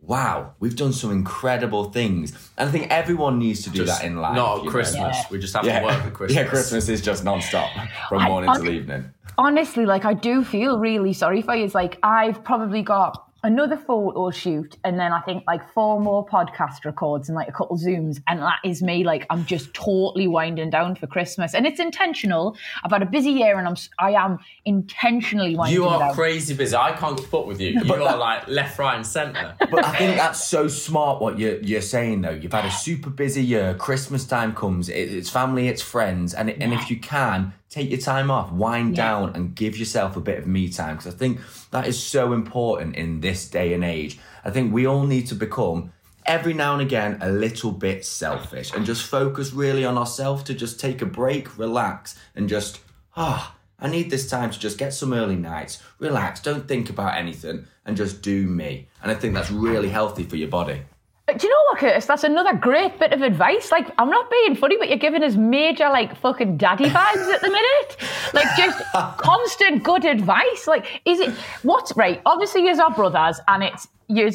wow, 0.00 0.54
we've 0.60 0.76
done 0.76 0.92
some 0.92 1.10
incredible 1.10 1.84
things. 1.90 2.32
And 2.56 2.68
I 2.68 2.72
think 2.72 2.90
everyone 2.90 3.38
needs 3.38 3.62
to 3.64 3.70
do 3.70 3.84
Just 3.84 4.00
that 4.00 4.06
in 4.06 4.16
life. 4.16 4.34
Not 4.34 4.64
at? 4.64 4.70
Christmas. 4.70 5.16
Yeah. 5.16 5.24
We 5.30 5.38
just 5.38 5.54
have 5.54 5.64
Yeah. 5.64 5.80
to 5.80 5.84
work 5.86 6.02
at 6.04 6.14
Christmas. 6.18 6.36
yeah, 6.36 6.48
Christmas 6.48 6.88
is 6.88 7.00
just 7.02 7.22
non-stop 7.24 7.70
from 8.08 8.22
I- 8.22 8.28
morning 8.28 8.50
I- 8.50 8.56
till 8.56 8.70
evening. 8.70 9.10
honestly, 9.38 9.84
like 9.84 10.04
I 10.04 10.14
do 10.14 10.42
feel 10.42 10.78
really 10.78 11.12
sorry 11.12 11.42
for 11.42 11.54
you. 11.54 11.64
It's 11.64 11.74
like 11.74 11.98
I've 12.02 12.42
probably 12.44 12.82
got 12.82 13.22
another 13.46 13.76
photo 13.76 14.30
shoot 14.30 14.76
and 14.82 14.98
then 14.98 15.12
I 15.12 15.20
think 15.20 15.44
like 15.46 15.62
four 15.72 16.00
more 16.00 16.26
podcast 16.26 16.84
records 16.84 17.28
and 17.28 17.36
like 17.36 17.48
a 17.48 17.52
couple 17.52 17.78
zooms 17.78 18.20
and 18.26 18.40
that 18.40 18.58
is 18.64 18.82
me 18.82 19.04
like 19.04 19.24
I'm 19.30 19.46
just 19.46 19.72
totally 19.72 20.26
winding 20.26 20.70
down 20.70 20.96
for 20.96 21.06
Christmas 21.06 21.54
and 21.54 21.64
it's 21.64 21.78
intentional. 21.78 22.56
I've 22.82 22.90
had 22.90 23.02
a 23.02 23.06
busy 23.06 23.30
year 23.30 23.56
and 23.58 23.68
I'm 23.68 23.76
I 24.00 24.12
am 24.12 24.40
intentionally 24.64 25.54
winding 25.56 25.80
down 25.80 25.84
You 25.84 25.88
are 25.88 26.00
down. 26.00 26.14
crazy 26.14 26.54
busy. 26.54 26.74
I 26.74 26.92
can't 26.92 27.16
keep 27.16 27.32
up 27.32 27.46
with 27.46 27.60
you. 27.60 27.80
You 27.82 27.94
are 27.94 28.16
like 28.16 28.48
left, 28.48 28.78
right, 28.78 28.96
and 28.96 29.06
centre. 29.06 29.54
But 29.70 29.84
I 29.84 29.96
think 29.96 30.16
that's 30.16 30.44
so 30.44 30.66
smart 30.66 31.22
what 31.22 31.38
you're, 31.38 31.58
you're 31.60 31.80
saying 31.80 32.22
though. 32.22 32.30
You've 32.30 32.52
had 32.52 32.64
a 32.64 32.70
super 32.70 33.10
busy 33.10 33.44
year. 33.44 33.74
Christmas 33.74 34.26
time 34.26 34.54
comes. 34.54 34.88
It, 34.88 34.94
it's 35.12 35.30
family, 35.30 35.68
it's 35.68 35.82
friends, 35.82 36.34
and 36.34 36.50
and 36.50 36.72
if 36.72 36.90
you 36.90 36.98
can 36.98 37.52
take 37.70 37.90
your 37.90 38.00
time 38.00 38.30
off, 38.30 38.52
wind 38.52 38.96
Yeah. 38.96 39.04
down, 39.08 39.32
and 39.34 39.54
give 39.54 39.76
yourself 39.76 40.16
a 40.16 40.20
bit 40.20 40.38
of 40.38 40.46
me 40.46 40.68
time 40.68 40.96
because 40.96 41.12
I 41.12 41.16
think 41.16 41.40
that 41.70 41.86
is 41.86 42.02
so 42.02 42.32
important 42.32 42.96
in 42.96 43.20
this 43.20 43.48
day 43.48 43.74
and 43.74 43.84
age. 43.84 44.18
I 44.44 44.50
think 44.50 44.72
we 44.72 44.86
all 44.86 45.06
need 45.06 45.26
to 45.28 45.34
become 45.34 45.92
every 46.24 46.54
now 46.54 46.72
and 46.72 46.82
again 46.82 47.18
a 47.20 47.30
little 47.30 47.70
bit 47.72 48.04
selfish 48.04 48.72
and 48.74 48.84
just 48.84 49.02
focus 49.02 49.52
really 49.52 49.84
on 49.84 49.96
ourselves 49.96 50.42
to 50.44 50.54
just 50.54 50.80
take 50.80 51.00
a 51.02 51.06
break, 51.06 51.58
relax, 51.58 52.16
and 52.34 52.48
just 52.48 52.80
ah. 53.16 53.52
I 53.78 53.88
need 53.90 54.10
this 54.10 54.30
time 54.30 54.50
to 54.52 54.58
just 54.58 54.78
get 54.78 54.94
some 54.94 55.12
early 55.12 55.36
nights, 55.36 55.82
relax, 55.98 56.40
don't 56.40 56.66
think 56.66 56.88
about 56.88 57.14
anything, 57.18 57.66
and 57.84 57.94
just 57.94 58.22
do 58.22 58.46
me. 58.46 58.88
And 59.02 59.12
I 59.12 59.14
think 59.14 59.34
that's 59.34 59.50
really 59.50 59.90
healthy 59.90 60.22
for 60.24 60.36
your 60.36 60.48
body. 60.48 60.80
Uh, 61.28 61.32
do 61.32 61.46
you 61.46 61.52
know 61.52 61.56
what, 61.70 61.78
Curtis? 61.78 62.06
That's 62.06 62.22
another 62.22 62.54
great 62.54 62.98
bit 63.00 63.12
of 63.12 63.20
advice. 63.22 63.72
Like, 63.72 63.90
I'm 63.98 64.10
not 64.10 64.30
being 64.30 64.54
funny, 64.54 64.76
but 64.78 64.88
you're 64.88 64.98
giving 64.98 65.24
us 65.24 65.34
major, 65.34 65.88
like, 65.88 66.16
fucking 66.16 66.56
daddy 66.56 66.84
vibes 66.84 67.34
at 67.34 67.40
the 67.40 67.50
minute. 67.50 67.96
Like, 68.32 68.46
just 68.56 68.78
constant 69.16 69.82
good 69.82 70.04
advice. 70.04 70.66
Like, 70.68 71.02
is 71.04 71.18
it, 71.18 71.34
what's, 71.62 71.96
right, 71.96 72.20
obviously, 72.26 72.64
you're 72.64 72.80
our 72.80 72.94
brothers, 72.94 73.40
and 73.48 73.64
it's, 73.64 73.88
you're 74.06 74.30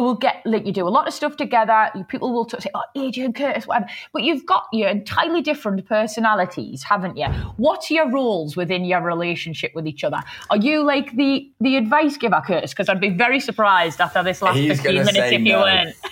will 0.00 0.14
get 0.14 0.42
like 0.44 0.66
you 0.66 0.72
do 0.72 0.86
a 0.86 0.90
lot 0.90 1.08
of 1.08 1.14
stuff 1.14 1.36
together. 1.36 1.90
People 2.08 2.32
will 2.32 2.48
say, 2.48 2.70
"Oh, 2.74 2.82
AJ 2.96 3.24
and 3.24 3.34
Curtis," 3.34 3.66
whatever. 3.66 3.86
But 4.12 4.22
you've 4.22 4.46
got 4.46 4.66
your 4.72 4.88
entirely 4.88 5.42
different 5.42 5.86
personalities, 5.86 6.82
haven't 6.82 7.16
you? 7.16 7.26
What's 7.56 7.90
your 7.90 8.10
roles 8.10 8.56
within 8.56 8.84
your 8.84 9.00
relationship 9.00 9.72
with 9.74 9.86
each 9.86 10.04
other? 10.04 10.22
Are 10.50 10.56
you 10.56 10.82
like 10.82 11.14
the 11.16 11.50
the 11.60 11.76
advice 11.76 12.16
giver, 12.16 12.42
Curtis? 12.46 12.72
Because 12.72 12.88
I'd 12.88 13.00
be 13.00 13.10
very 13.10 13.40
surprised 13.40 14.00
after 14.00 14.22
this 14.22 14.42
last 14.42 14.56
He's 14.56 14.80
fifteen 14.80 14.94
minutes 14.96 15.16
say 15.16 15.34
if 15.34 15.42
you 15.42 15.54
weren't. 15.54 15.96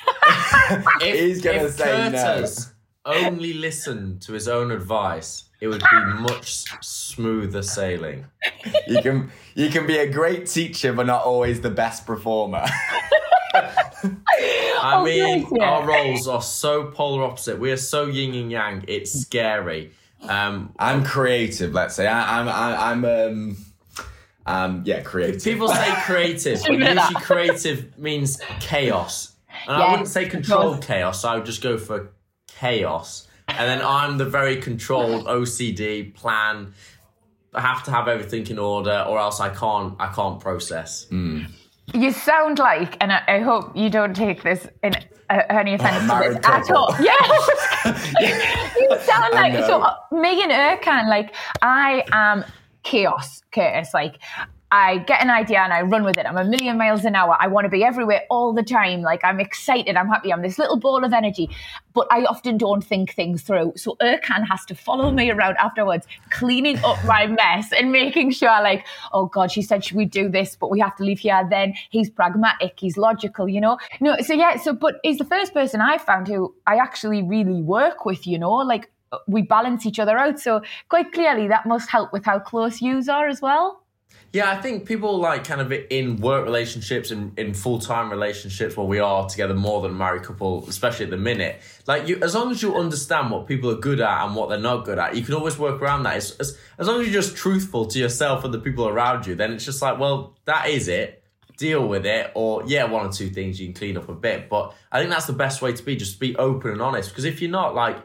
If, 1.02 1.20
He's 1.20 1.42
gonna 1.42 1.64
if 1.64 1.72
say 1.72 2.10
no. 2.10 2.18
Curtis 2.18 2.72
only 3.04 3.52
listened 3.52 4.22
to 4.22 4.32
his 4.32 4.48
own 4.48 4.70
advice, 4.70 5.44
it 5.60 5.68
would 5.68 5.82
be 5.82 6.04
much 6.20 6.64
smoother 6.82 7.62
sailing. 7.62 8.24
You 8.86 9.02
can 9.02 9.30
you 9.54 9.68
can 9.68 9.86
be 9.86 9.98
a 9.98 10.10
great 10.10 10.46
teacher, 10.46 10.92
but 10.92 11.06
not 11.06 11.24
always 11.24 11.60
the 11.60 11.70
best 11.70 12.06
performer. 12.06 12.64
I 13.54 14.94
Oh, 14.96 15.04
mean, 15.04 15.46
our 15.62 15.86
roles 15.86 16.28
are 16.28 16.42
so 16.42 16.86
polar 16.86 17.24
opposite. 17.24 17.58
We 17.58 17.72
are 17.72 17.76
so 17.76 18.06
yin 18.06 18.34
and 18.34 18.50
yang. 18.50 18.84
It's 18.88 19.12
scary. 19.12 19.92
Um, 20.22 20.72
I'm 20.78 21.04
creative. 21.04 21.72
Let's 21.72 21.94
say 21.94 22.06
I, 22.06 22.40
I'm 22.40 22.48
I, 22.48 22.90
I'm 22.90 23.04
um 23.04 23.56
um 24.46 24.82
yeah 24.84 25.00
creative. 25.02 25.42
people 25.42 25.68
say 25.68 25.94
creative, 26.04 26.60
but 26.62 26.70
Leave 26.70 26.80
usually 26.80 26.94
that. 26.96 27.22
creative 27.22 27.98
means 27.98 28.40
chaos. 28.60 29.32
And 29.68 29.76
I 29.82 29.90
wouldn't 29.90 30.08
say 30.08 30.28
controlled 30.28 30.76
course. 30.76 30.86
chaos. 30.86 31.24
I 31.24 31.36
would 31.36 31.46
just 31.46 31.62
go 31.62 31.78
for 31.78 32.10
chaos. 32.48 33.28
And 33.48 33.68
then 33.68 33.82
I'm 33.86 34.18
the 34.18 34.24
very 34.24 34.56
controlled 34.56 35.26
OCD 35.38 36.14
plan. 36.14 36.72
I 37.52 37.60
have 37.60 37.84
to 37.84 37.90
have 37.92 38.08
everything 38.08 38.46
in 38.48 38.58
order, 38.58 39.04
or 39.08 39.18
else 39.18 39.38
I 39.40 39.48
can't. 39.50 39.94
I 40.00 40.08
can't 40.12 40.40
process. 40.40 41.06
You 41.92 42.12
sound 42.12 42.58
like, 42.58 42.96
and 43.00 43.12
I, 43.12 43.22
I 43.28 43.38
hope 43.40 43.76
you 43.76 43.90
don't 43.90 44.14
take 44.14 44.42
this 44.42 44.66
in 44.82 44.94
uh, 45.30 45.42
any 45.50 45.74
offense 45.74 46.10
to 46.10 46.34
this 46.34 46.46
at 46.46 46.70
all. 46.70 46.94
Yeah, 47.00 47.14
you 48.80 48.98
sound 49.00 49.34
like 49.34 49.52
so. 49.66 49.82
Uh, 49.82 49.94
me 50.12 50.42
and 50.42 50.50
Ercan, 50.50 51.08
like 51.08 51.34
I 51.62 52.04
am 52.12 52.44
chaos, 52.82 53.42
Curtis. 53.52 53.92
Like 53.92 54.16
I 54.74 54.98
get 54.98 55.22
an 55.22 55.30
idea 55.30 55.60
and 55.60 55.72
I 55.72 55.82
run 55.82 56.02
with 56.02 56.18
it. 56.18 56.26
I'm 56.26 56.36
a 56.36 56.42
million 56.42 56.76
miles 56.76 57.04
an 57.04 57.14
hour. 57.14 57.36
I 57.38 57.46
want 57.46 57.64
to 57.64 57.68
be 57.68 57.84
everywhere 57.84 58.22
all 58.28 58.52
the 58.52 58.64
time. 58.64 59.02
Like 59.02 59.22
I'm 59.22 59.38
excited. 59.38 59.94
I'm 59.94 60.08
happy. 60.08 60.32
I'm 60.32 60.42
this 60.42 60.58
little 60.58 60.76
ball 60.76 61.04
of 61.04 61.12
energy, 61.12 61.48
but 61.92 62.08
I 62.10 62.24
often 62.24 62.58
don't 62.58 62.82
think 62.82 63.14
things 63.14 63.42
through. 63.42 63.74
So 63.76 63.96
Ercan 64.02 64.44
has 64.48 64.64
to 64.64 64.74
follow 64.74 65.12
me 65.12 65.30
around 65.30 65.58
afterwards, 65.58 66.08
cleaning 66.30 66.78
up 66.84 66.98
my 67.04 67.28
mess 67.28 67.72
and 67.72 67.92
making 67.92 68.32
sure, 68.32 68.60
like, 68.62 68.84
oh 69.12 69.26
God, 69.26 69.52
she 69.52 69.62
said 69.62 69.84
should 69.84 69.96
we'd 69.96 70.10
do 70.10 70.28
this, 70.28 70.56
but 70.56 70.72
we 70.72 70.80
have 70.80 70.96
to 70.96 71.04
leave 71.04 71.20
here. 71.20 71.46
Then 71.48 71.74
he's 71.90 72.10
pragmatic. 72.10 72.72
He's 72.80 72.96
logical. 72.96 73.48
You 73.48 73.60
know. 73.60 73.78
No. 74.00 74.16
So 74.22 74.34
yeah. 74.34 74.56
So, 74.56 74.72
but 74.72 74.96
he's 75.04 75.18
the 75.18 75.24
first 75.24 75.54
person 75.54 75.80
I 75.82 75.98
found 75.98 76.26
who 76.26 76.52
I 76.66 76.78
actually 76.78 77.22
really 77.22 77.62
work 77.62 78.04
with. 78.04 78.26
You 78.26 78.40
know, 78.40 78.54
like 78.54 78.90
uh, 79.12 79.18
we 79.28 79.42
balance 79.42 79.86
each 79.86 80.00
other 80.00 80.18
out. 80.18 80.40
So 80.40 80.62
quite 80.88 81.12
clearly 81.12 81.46
that 81.46 81.64
must 81.64 81.88
help 81.90 82.12
with 82.12 82.24
how 82.24 82.40
close 82.40 82.82
yous 82.82 83.08
are 83.08 83.28
as 83.28 83.40
well. 83.40 83.83
Yeah, 84.34 84.50
I 84.50 84.60
think 84.60 84.84
people 84.84 85.16
like 85.18 85.44
kind 85.44 85.60
of 85.60 85.72
in 85.90 86.16
work 86.16 86.44
relationships 86.44 87.12
and 87.12 87.38
in 87.38 87.54
full 87.54 87.78
time 87.78 88.10
relationships 88.10 88.76
where 88.76 88.84
we 88.84 88.98
are 88.98 89.28
together 89.28 89.54
more 89.54 89.80
than 89.80 89.92
a 89.92 89.94
married 89.94 90.24
couple, 90.24 90.68
especially 90.68 91.04
at 91.04 91.12
the 91.12 91.16
minute. 91.16 91.60
Like 91.86 92.08
you, 92.08 92.18
as 92.20 92.34
long 92.34 92.50
as 92.50 92.60
you 92.60 92.74
understand 92.74 93.30
what 93.30 93.46
people 93.46 93.70
are 93.70 93.76
good 93.76 94.00
at 94.00 94.26
and 94.26 94.34
what 94.34 94.48
they're 94.48 94.58
not 94.58 94.86
good 94.86 94.98
at, 94.98 95.14
you 95.14 95.22
can 95.22 95.34
always 95.34 95.56
work 95.56 95.80
around 95.80 96.02
that. 96.02 96.16
It's, 96.16 96.32
as, 96.38 96.58
as 96.78 96.88
long 96.88 97.00
as 97.00 97.06
you're 97.06 97.22
just 97.22 97.36
truthful 97.36 97.86
to 97.86 97.98
yourself 98.00 98.42
and 98.42 98.52
the 98.52 98.58
people 98.58 98.88
around 98.88 99.24
you, 99.24 99.36
then 99.36 99.52
it's 99.52 99.64
just 99.64 99.80
like, 99.80 100.00
well, 100.00 100.34
that 100.46 100.68
is 100.68 100.88
it. 100.88 101.22
Deal 101.56 101.86
with 101.86 102.04
it, 102.04 102.32
or 102.34 102.64
yeah, 102.66 102.82
one 102.86 103.06
or 103.06 103.12
two 103.12 103.30
things 103.30 103.60
you 103.60 103.68
can 103.68 103.74
clean 103.74 103.96
up 103.96 104.08
a 104.08 104.14
bit. 104.14 104.48
But 104.48 104.74
I 104.90 104.98
think 104.98 105.12
that's 105.12 105.26
the 105.26 105.32
best 105.32 105.62
way 105.62 105.74
to 105.74 105.82
be. 105.84 105.94
Just 105.94 106.18
be 106.18 106.34
open 106.34 106.72
and 106.72 106.82
honest. 106.82 107.10
Because 107.10 107.24
if 107.24 107.40
you're 107.40 107.52
not, 107.52 107.76
like, 107.76 107.98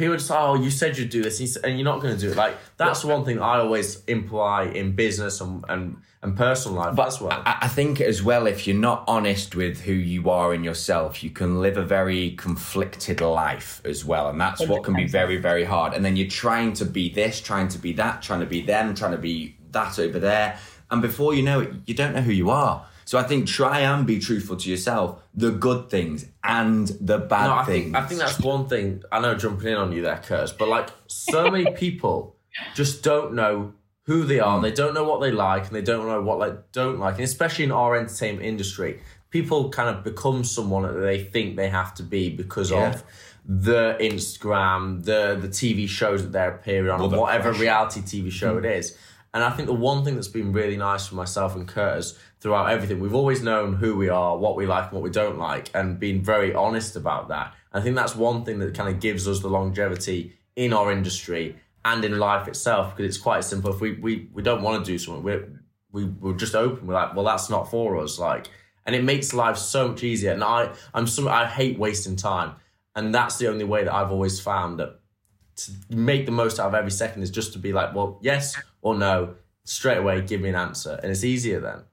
people 0.00 0.16
just 0.16 0.30
oh 0.32 0.54
you 0.64 0.70
said 0.70 0.96
you'd 0.98 1.10
do 1.18 1.22
this 1.22 1.38
and 1.38 1.48
you 1.48 1.52
s- 1.54 1.62
and 1.64 1.72
you're 1.78 1.84
not 1.92 2.00
going 2.02 2.14
to 2.14 2.20
do 2.20 2.30
it 2.32 2.36
like 2.36 2.54
that's 2.82 3.04
one 3.04 3.24
thing 3.26 3.38
i 3.40 3.54
always 3.64 3.88
imply 4.16 4.64
in 4.80 4.86
business 5.04 5.40
and 5.40 5.64
and, 5.68 5.82
and 6.22 6.36
personal 6.36 6.76
life 6.82 6.94
as 6.98 7.20
well 7.20 7.32
I, 7.46 7.54
I 7.66 7.68
think 7.68 8.00
as 8.12 8.22
well, 8.22 8.44
if 8.54 8.66
you're 8.66 8.84
not 8.90 9.04
honest 9.16 9.54
with 9.54 9.74
who 9.86 9.92
you 10.14 10.28
are 10.38 10.52
in 10.56 10.62
yourself, 10.70 11.22
you 11.24 11.30
can 11.40 11.50
live 11.66 11.76
a 11.78 11.86
very 11.98 12.22
conflicted 12.32 13.20
life 13.22 13.80
as 13.92 14.04
well. 14.04 14.28
And 14.30 14.38
that's 14.44 14.60
what 14.70 14.84
can 14.84 14.94
be 14.94 15.06
very, 15.18 15.38
very 15.38 15.64
hard. 15.64 15.94
And 15.94 16.04
then 16.04 16.16
you're 16.16 16.28
trying 16.46 16.72
to 16.74 16.84
be 16.84 17.08
this, 17.20 17.40
trying 17.40 17.68
to 17.68 17.78
be 17.78 17.92
that, 17.94 18.20
trying 18.20 18.40
to 18.40 18.46
be 18.56 18.60
them, 18.72 18.94
trying 18.94 19.12
to 19.12 19.22
be 19.32 19.56
that 19.72 19.98
over 19.98 20.18
there. 20.18 20.58
And 20.90 21.00
before 21.00 21.32
you 21.34 21.42
know 21.42 21.60
it, 21.60 21.70
you 21.86 21.94
don't 21.94 22.14
know 22.14 22.20
who 22.20 22.32
you 22.32 22.50
are. 22.50 22.84
So 23.10 23.18
I 23.18 23.24
think 23.24 23.48
try 23.48 23.80
and 23.80 24.06
be 24.06 24.20
truthful 24.20 24.54
to 24.54 24.70
yourself, 24.70 25.20
the 25.34 25.50
good 25.50 25.90
things 25.90 26.26
and 26.44 26.86
the 26.86 27.18
bad 27.18 27.46
no, 27.48 27.54
I 27.54 27.64
things. 27.64 27.84
think, 27.86 27.96
I 27.96 28.06
think 28.06 28.20
that's 28.20 28.38
one 28.38 28.68
thing 28.68 29.02
i 29.10 29.18
know 29.18 29.34
jumping 29.34 29.66
in 29.66 29.74
on 29.74 29.90
you 29.90 30.02
there 30.02 30.22
Curtis, 30.24 30.52
but 30.52 30.68
like 30.68 30.90
so 31.08 31.50
many 31.50 31.68
people 31.84 32.36
just 32.76 33.02
don't 33.02 33.34
know 33.34 33.72
who 34.04 34.22
they 34.22 34.38
are 34.38 34.58
hmm. 34.58 34.62
they 34.62 34.70
don't 34.70 34.94
know 34.94 35.02
what 35.02 35.20
they 35.20 35.32
like 35.32 35.66
and 35.66 35.74
they 35.74 35.82
don't 35.82 36.06
know 36.06 36.22
what 36.22 36.38
they 36.38 36.56
don't 36.70 37.00
like 37.00 37.16
and 37.16 37.24
especially 37.24 37.64
in 37.64 37.72
our 37.72 37.96
entertainment 37.96 38.46
industry 38.46 39.00
people 39.30 39.70
kind 39.70 39.88
of 39.88 40.04
become 40.04 40.44
someone 40.44 40.84
that 40.84 41.00
they 41.00 41.18
think 41.24 41.56
they 41.56 41.68
have 41.68 41.92
to 41.94 42.04
be 42.04 42.30
because 42.30 42.70
Yeah. 42.70 42.90
of 42.90 43.02
the 43.44 43.96
Instagram, 44.00 45.04
the 45.04 45.36
the 45.40 45.48
TV 45.48 45.88
shows 45.88 46.22
that 46.22 46.30
they're 46.30 46.54
appearing 46.54 46.90
on, 46.90 47.00
Well, 47.00 47.14
or 47.14 47.20
whatever 47.22 47.48
pressure. 47.50 47.62
reality 47.62 48.00
TV 48.02 48.30
show 48.30 48.58
it 48.58 48.64
hmm. 48.64 48.78
is. 48.78 48.96
And 49.32 49.44
I 49.44 49.50
think 49.50 49.66
the 49.66 49.74
one 49.74 50.04
thing 50.04 50.16
that's 50.16 50.28
been 50.28 50.52
really 50.52 50.76
nice 50.76 51.06
for 51.06 51.14
myself 51.14 51.54
and 51.54 51.66
Curtis 51.66 52.18
throughout 52.40 52.70
everything, 52.70 52.98
we've 52.98 53.14
always 53.14 53.42
known 53.42 53.74
who 53.74 53.94
we 53.94 54.08
are, 54.08 54.36
what 54.36 54.56
we 54.56 54.66
like 54.66 54.84
and 54.84 54.92
what 54.92 55.02
we 55.02 55.10
don't 55.10 55.38
like, 55.38 55.70
and 55.72 56.00
been 56.00 56.20
very 56.22 56.52
honest 56.52 56.96
about 56.96 57.28
that. 57.28 57.54
I 57.72 57.80
think 57.80 57.94
that's 57.94 58.16
one 58.16 58.44
thing 58.44 58.58
that 58.58 58.74
kind 58.74 58.92
of 58.92 59.00
gives 59.00 59.28
us 59.28 59.38
the 59.40 59.48
longevity 59.48 60.36
in 60.56 60.72
our 60.72 60.90
industry 60.90 61.56
and 61.84 62.04
in 62.04 62.18
life 62.18 62.48
itself, 62.48 62.96
because 62.96 63.08
it's 63.08 63.22
quite 63.22 63.44
simple. 63.44 63.72
If 63.72 63.80
we 63.80 63.92
we, 63.92 64.28
we 64.32 64.42
don't 64.42 64.62
want 64.62 64.84
to 64.84 64.92
do 64.92 64.98
something, 64.98 65.22
we're 65.22 65.48
we, 65.92 66.06
we're 66.06 66.34
just 66.34 66.56
open. 66.56 66.88
We're 66.88 66.94
like, 66.94 67.14
well, 67.14 67.24
that's 67.24 67.48
not 67.48 67.70
for 67.70 67.96
us. 67.98 68.18
Like, 68.18 68.48
and 68.84 68.96
it 68.96 69.04
makes 69.04 69.32
life 69.32 69.56
so 69.56 69.88
much 69.88 70.02
easier. 70.02 70.32
And 70.32 70.42
I, 70.42 70.72
I'm 70.92 71.06
some, 71.06 71.28
I 71.28 71.46
hate 71.46 71.78
wasting 71.78 72.16
time, 72.16 72.56
and 72.96 73.14
that's 73.14 73.38
the 73.38 73.48
only 73.48 73.64
way 73.64 73.84
that 73.84 73.94
I've 73.94 74.10
always 74.10 74.40
found 74.40 74.80
that 74.80 75.00
to 75.56 75.72
make 75.88 76.26
the 76.26 76.32
most 76.32 76.58
out 76.58 76.66
of 76.66 76.74
every 76.74 76.90
second 76.90 77.22
is 77.22 77.30
just 77.30 77.52
to 77.52 77.58
be 77.60 77.72
like, 77.72 77.94
well, 77.94 78.18
yes 78.22 78.56
or 78.82 78.94
no, 78.94 79.34
straight 79.64 79.98
away, 79.98 80.20
give 80.22 80.40
me 80.40 80.48
an 80.48 80.54
answer, 80.54 80.98
and 81.02 81.10
it's 81.10 81.24
easier 81.24 81.60
then. 81.60 81.84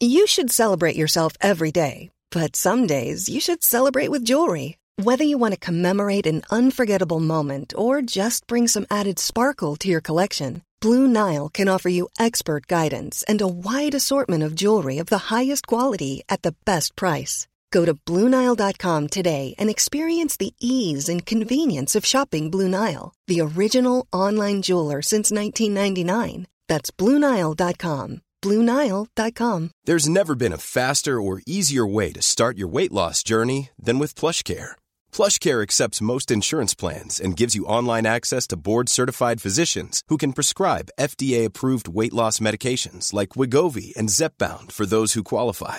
You 0.00 0.26
should 0.26 0.50
celebrate 0.50 0.96
yourself 0.96 1.32
every 1.40 1.72
day, 1.72 2.10
but 2.30 2.54
some 2.54 2.86
days 2.86 3.28
you 3.28 3.40
should 3.40 3.64
celebrate 3.64 4.10
with 4.12 4.24
jewelry. 4.24 4.78
Whether 5.02 5.24
you 5.24 5.38
want 5.38 5.54
to 5.54 5.60
commemorate 5.60 6.26
an 6.26 6.42
unforgettable 6.50 7.20
moment 7.20 7.72
or 7.76 8.02
just 8.02 8.46
bring 8.46 8.68
some 8.68 8.86
added 8.90 9.18
sparkle 9.18 9.76
to 9.76 9.88
your 9.88 10.00
collection, 10.00 10.62
Blue 10.80 11.08
Nile 11.08 11.48
can 11.48 11.68
offer 11.68 11.88
you 11.88 12.08
expert 12.18 12.68
guidance 12.68 13.24
and 13.26 13.40
a 13.40 13.48
wide 13.48 13.94
assortment 13.94 14.44
of 14.44 14.54
jewelry 14.54 14.98
of 14.98 15.06
the 15.06 15.34
highest 15.34 15.66
quality 15.66 16.22
at 16.28 16.42
the 16.42 16.54
best 16.64 16.94
price. 16.94 17.48
Go 17.70 17.84
to 17.84 17.94
BlueNile.com 17.94 19.08
today 19.08 19.54
and 19.58 19.70
experience 19.70 20.36
the 20.36 20.54
ease 20.60 21.08
and 21.08 21.24
convenience 21.24 21.94
of 21.96 22.06
shopping 22.06 22.50
Blue 22.50 22.68
Nile, 22.68 23.14
the 23.26 23.40
original 23.40 24.06
online 24.12 24.62
jeweler 24.62 25.02
since 25.02 25.30
1999. 25.30 26.46
That's 26.68 26.90
BlueNile.com. 26.90 28.22
BlueNile.com. 28.40 29.70
There's 29.84 30.08
never 30.08 30.34
been 30.36 30.52
a 30.52 30.58
faster 30.58 31.20
or 31.20 31.42
easier 31.46 31.86
way 31.86 32.12
to 32.12 32.22
start 32.22 32.56
your 32.56 32.68
weight 32.68 32.92
loss 32.92 33.22
journey 33.22 33.70
than 33.78 33.98
with 33.98 34.14
PlushCare. 34.14 34.72
PlushCare 35.12 35.62
accepts 35.62 36.00
most 36.00 36.30
insurance 36.30 36.74
plans 36.74 37.18
and 37.18 37.36
gives 37.36 37.56
you 37.56 37.64
online 37.64 38.06
access 38.06 38.46
to 38.48 38.56
board-certified 38.56 39.40
physicians 39.40 40.02
who 40.08 40.18
can 40.18 40.32
prescribe 40.32 40.90
FDA-approved 41.00 41.88
weight 41.88 42.14
loss 42.14 42.38
medications 42.38 43.12
like 43.12 43.30
Wegovy 43.30 43.96
and 43.96 44.08
Zepbound 44.08 44.70
for 44.70 44.86
those 44.86 45.14
who 45.14 45.24
qualify. 45.24 45.78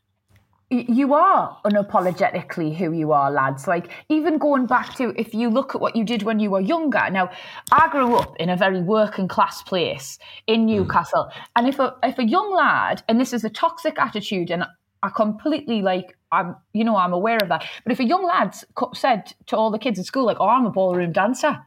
you 0.71 1.13
are 1.13 1.57
unapologetically 1.65 2.75
who 2.75 2.93
you 2.93 3.11
are, 3.11 3.29
lads. 3.29 3.67
Like, 3.67 3.89
even 4.07 4.37
going 4.37 4.65
back 4.67 4.95
to 4.95 5.13
if 5.19 5.33
you 5.33 5.49
look 5.49 5.75
at 5.75 5.81
what 5.81 5.95
you 5.95 6.05
did 6.05 6.23
when 6.23 6.39
you 6.39 6.49
were 6.49 6.61
younger. 6.61 7.09
Now, 7.11 7.29
I 7.71 7.89
grew 7.91 8.15
up 8.15 8.37
in 8.37 8.49
a 8.49 8.55
very 8.55 8.81
working 8.81 9.27
class 9.27 9.61
place 9.61 10.17
in 10.47 10.61
hmm. 10.61 10.67
Newcastle. 10.67 11.29
And 11.55 11.67
if 11.67 11.77
a, 11.79 11.95
if 12.03 12.17
a 12.17 12.25
young 12.25 12.53
lad, 12.53 13.03
and 13.09 13.19
this 13.19 13.33
is 13.33 13.43
a 13.43 13.49
toxic 13.49 13.99
attitude, 13.99 14.49
and 14.49 14.65
I 15.03 15.09
completely 15.09 15.81
like, 15.81 16.17
I'm, 16.31 16.55
you 16.73 16.85
know, 16.85 16.95
I'm 16.95 17.11
aware 17.11 17.39
of 17.41 17.49
that. 17.49 17.65
But 17.83 17.91
if 17.91 17.99
a 17.99 18.05
young 18.05 18.25
lad 18.25 18.55
said 18.93 19.33
to 19.47 19.57
all 19.57 19.71
the 19.71 19.79
kids 19.79 19.99
at 19.99 20.05
school, 20.05 20.25
like, 20.25 20.37
oh, 20.39 20.47
I'm 20.47 20.65
a 20.65 20.71
ballroom 20.71 21.11
dancer, 21.11 21.59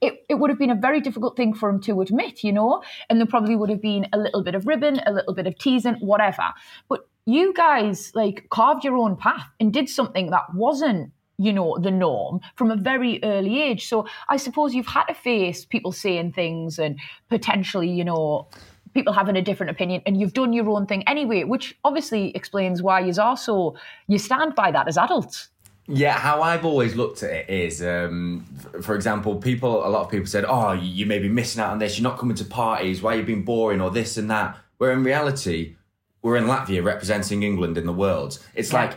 it, 0.00 0.24
it 0.28 0.34
would 0.34 0.50
have 0.50 0.58
been 0.58 0.70
a 0.70 0.76
very 0.76 1.00
difficult 1.00 1.36
thing 1.36 1.54
for 1.54 1.68
him 1.68 1.80
to 1.80 2.00
admit, 2.00 2.44
you 2.44 2.52
know, 2.52 2.82
and 3.10 3.18
there 3.18 3.26
probably 3.26 3.56
would 3.56 3.70
have 3.70 3.82
been 3.82 4.06
a 4.12 4.18
little 4.18 4.42
bit 4.42 4.54
of 4.54 4.66
ribbon, 4.66 5.00
a 5.06 5.12
little 5.12 5.34
bit 5.34 5.48
of 5.48 5.58
teasing, 5.58 5.94
whatever. 5.94 6.52
But 6.88 7.08
you 7.26 7.52
guys 7.54 8.12
like 8.14 8.46
carved 8.50 8.84
your 8.84 8.96
own 8.96 9.16
path 9.16 9.46
and 9.60 9.72
did 9.72 9.88
something 9.88 10.30
that 10.30 10.54
wasn't, 10.54 11.12
you 11.38 11.52
know, 11.52 11.78
the 11.80 11.90
norm 11.90 12.40
from 12.56 12.70
a 12.70 12.76
very 12.76 13.22
early 13.22 13.62
age. 13.62 13.88
So 13.88 14.06
I 14.28 14.36
suppose 14.36 14.74
you've 14.74 14.86
had 14.86 15.04
to 15.04 15.14
face 15.14 15.64
people 15.64 15.92
saying 15.92 16.32
things 16.32 16.78
and 16.78 16.98
potentially, 17.28 17.88
you 17.88 18.04
know, 18.04 18.48
people 18.94 19.12
having 19.12 19.36
a 19.36 19.42
different 19.42 19.70
opinion 19.70 20.02
and 20.04 20.20
you've 20.20 20.34
done 20.34 20.52
your 20.52 20.68
own 20.68 20.86
thing 20.86 21.02
anyway, 21.08 21.44
which 21.44 21.76
obviously 21.84 22.34
explains 22.36 22.82
why 22.82 23.00
you 23.00 23.14
are 23.20 23.36
so, 23.36 23.76
you 24.08 24.18
stand 24.18 24.54
by 24.54 24.70
that 24.70 24.88
as 24.88 24.98
adults. 24.98 25.48
Yeah, 25.88 26.16
how 26.16 26.42
I've 26.42 26.64
always 26.64 26.94
looked 26.94 27.22
at 27.22 27.30
it 27.30 27.50
is, 27.50 27.82
um, 27.82 28.44
for 28.82 28.94
example, 28.94 29.36
people, 29.36 29.84
a 29.84 29.88
lot 29.88 30.04
of 30.04 30.10
people 30.10 30.26
said, 30.26 30.44
"Oh, 30.46 30.72
you 30.72 31.06
may 31.06 31.18
be 31.18 31.28
missing 31.28 31.60
out 31.60 31.70
on 31.70 31.80
this. 31.80 31.98
You're 31.98 32.08
not 32.08 32.18
coming 32.18 32.36
to 32.36 32.44
parties. 32.44 33.02
Why 33.02 33.14
are 33.14 33.16
you 33.18 33.24
being 33.24 33.42
boring 33.42 33.80
or 33.80 33.90
this 33.90 34.16
and 34.16 34.30
that?" 34.30 34.56
Where 34.78 34.92
in 34.92 35.02
reality, 35.02 35.74
we're 36.22 36.36
in 36.36 36.44
Latvia 36.44 36.82
representing 36.82 37.42
England 37.42 37.76
in 37.76 37.84
the 37.84 37.92
world. 37.92 38.38
It's 38.54 38.72
like 38.72 38.96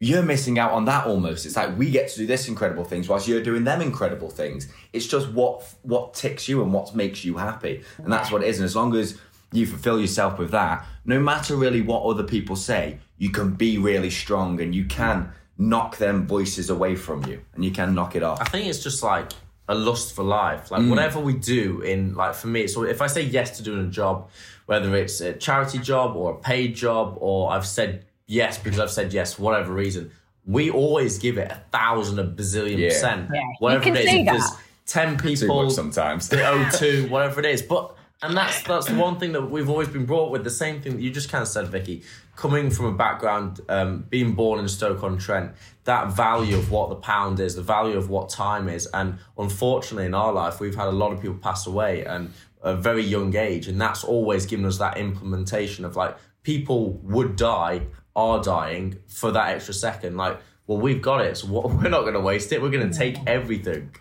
you're 0.00 0.22
missing 0.22 0.58
out 0.58 0.72
on 0.72 0.84
that 0.86 1.06
almost. 1.06 1.46
It's 1.46 1.56
like 1.56 1.76
we 1.78 1.90
get 1.90 2.08
to 2.10 2.18
do 2.18 2.26
this 2.26 2.48
incredible 2.48 2.84
things 2.84 3.08
whilst 3.08 3.28
you're 3.28 3.42
doing 3.42 3.64
them 3.64 3.80
incredible 3.80 4.30
things. 4.30 4.68
It's 4.92 5.06
just 5.06 5.30
what 5.30 5.62
what 5.82 6.14
ticks 6.14 6.48
you 6.48 6.62
and 6.62 6.72
what 6.72 6.94
makes 6.94 7.24
you 7.24 7.36
happy, 7.36 7.82
and 7.98 8.12
that's 8.12 8.30
what 8.30 8.42
it 8.42 8.48
is. 8.48 8.58
And 8.58 8.64
as 8.64 8.76
long 8.76 8.94
as 8.94 9.18
you 9.52 9.66
fulfill 9.66 10.00
yourself 10.00 10.38
with 10.38 10.50
that, 10.50 10.84
no 11.04 11.20
matter 11.20 11.56
really 11.56 11.80
what 11.80 12.02
other 12.02 12.24
people 12.24 12.56
say, 12.56 12.98
you 13.16 13.30
can 13.30 13.54
be 13.54 13.78
really 13.78 14.10
strong 14.10 14.60
and 14.60 14.74
you 14.74 14.84
can 14.84 15.32
knock 15.56 15.96
them 15.96 16.26
voices 16.26 16.68
away 16.68 16.94
from 16.94 17.24
you 17.24 17.40
and 17.54 17.64
you 17.64 17.70
can 17.70 17.94
knock 17.94 18.14
it 18.16 18.22
off. 18.22 18.40
I 18.40 18.44
think 18.44 18.66
it's 18.66 18.82
just 18.82 19.02
like 19.02 19.32
a 19.68 19.74
lust 19.74 20.14
for 20.14 20.22
life. 20.22 20.70
Like 20.70 20.82
mm. 20.82 20.90
whatever 20.90 21.20
we 21.20 21.34
do 21.34 21.80
in 21.80 22.14
like 22.14 22.34
for 22.34 22.48
me, 22.48 22.66
so 22.66 22.82
if 22.82 23.00
I 23.00 23.06
say 23.06 23.22
yes 23.22 23.56
to 23.56 23.62
doing 23.62 23.86
a 23.86 23.90
job, 23.90 24.28
whether 24.66 24.94
it's 24.96 25.20
a 25.20 25.32
charity 25.32 25.78
job 25.78 26.16
or 26.16 26.32
a 26.32 26.38
paid 26.38 26.74
job, 26.76 27.16
or 27.20 27.50
I've 27.50 27.66
said 27.66 28.04
yes 28.26 28.58
because 28.58 28.78
I've 28.80 28.90
said 28.90 29.12
yes 29.12 29.34
for 29.34 29.42
whatever 29.42 29.72
reason, 29.72 30.10
we 30.44 30.70
always 30.70 31.18
give 31.18 31.38
it 31.38 31.50
a 31.50 31.60
thousand, 31.72 32.18
a 32.18 32.24
bazillion 32.24 32.78
Yeah. 32.78 32.88
percent. 32.88 33.30
Yeah, 33.32 33.40
you 33.40 33.54
Whatever 33.60 33.84
can 33.84 33.96
it 33.96 34.04
is. 34.04 34.10
say 34.10 34.20
If 34.20 34.26
there's 34.26 34.50
ten 34.86 35.16
people 35.18 35.70
sometimes. 35.70 36.28
the 36.28 36.36
O2, 36.52 37.08
whatever 37.10 37.40
it 37.40 37.46
is. 37.46 37.62
But 37.62 37.94
and 38.22 38.36
that's 38.36 38.62
that's 38.62 38.86
the 38.86 38.94
one 38.94 39.18
thing 39.18 39.32
that 39.32 39.42
we've 39.50 39.68
always 39.68 39.88
been 39.88 40.06
brought 40.06 40.30
with. 40.30 40.42
The 40.44 40.50
same 40.50 40.80
thing 40.80 40.96
that 40.96 41.02
you 41.02 41.10
just 41.10 41.28
kind 41.30 41.42
of 41.42 41.48
said, 41.48 41.68
Vicky. 41.68 42.02
Coming 42.34 42.70
from 42.70 42.86
a 42.86 42.92
background, 42.92 43.60
um, 43.68 44.04
being 44.10 44.32
born 44.34 44.58
in 44.60 44.68
Stoke 44.68 45.02
on 45.02 45.16
Trent, 45.18 45.52
that 45.84 46.08
value 46.12 46.56
of 46.56 46.70
what 46.70 46.88
the 46.90 46.96
pound 46.96 47.40
is, 47.40 47.54
the 47.56 47.62
value 47.62 47.96
of 47.96 48.10
what 48.10 48.28
time 48.28 48.68
is, 48.68 48.86
and 48.92 49.18
unfortunately 49.38 50.04
in 50.06 50.14
our 50.14 50.32
life, 50.32 50.60
we've 50.60 50.74
had 50.74 50.86
a 50.88 50.92
lot 50.92 51.12
of 51.12 51.20
people 51.20 51.36
pass 51.36 51.66
away 51.66 52.04
and 52.04 52.30
a 52.66 52.74
very 52.74 53.04
young 53.04 53.34
age, 53.36 53.68
and 53.68 53.80
that's 53.80 54.02
always 54.02 54.44
given 54.44 54.66
us 54.66 54.78
that 54.78 54.98
implementation 54.98 55.84
of 55.84 55.94
like 55.94 56.16
people 56.42 56.94
would 57.02 57.36
die, 57.36 57.86
are 58.14 58.42
dying 58.42 58.98
for 59.06 59.30
that 59.30 59.50
extra 59.50 59.72
second. 59.72 60.16
Like, 60.16 60.38
well, 60.66 60.78
we've 60.78 61.00
got 61.00 61.20
it, 61.24 61.36
so 61.36 61.46
we're 61.68 61.88
not 61.88 62.02
going 62.02 62.14
to 62.14 62.20
waste 62.20 62.52
it. 62.52 62.60
We're 62.60 62.70
going 62.70 62.90
to 62.90 62.98
take 62.98 63.18
everything. 63.26 63.94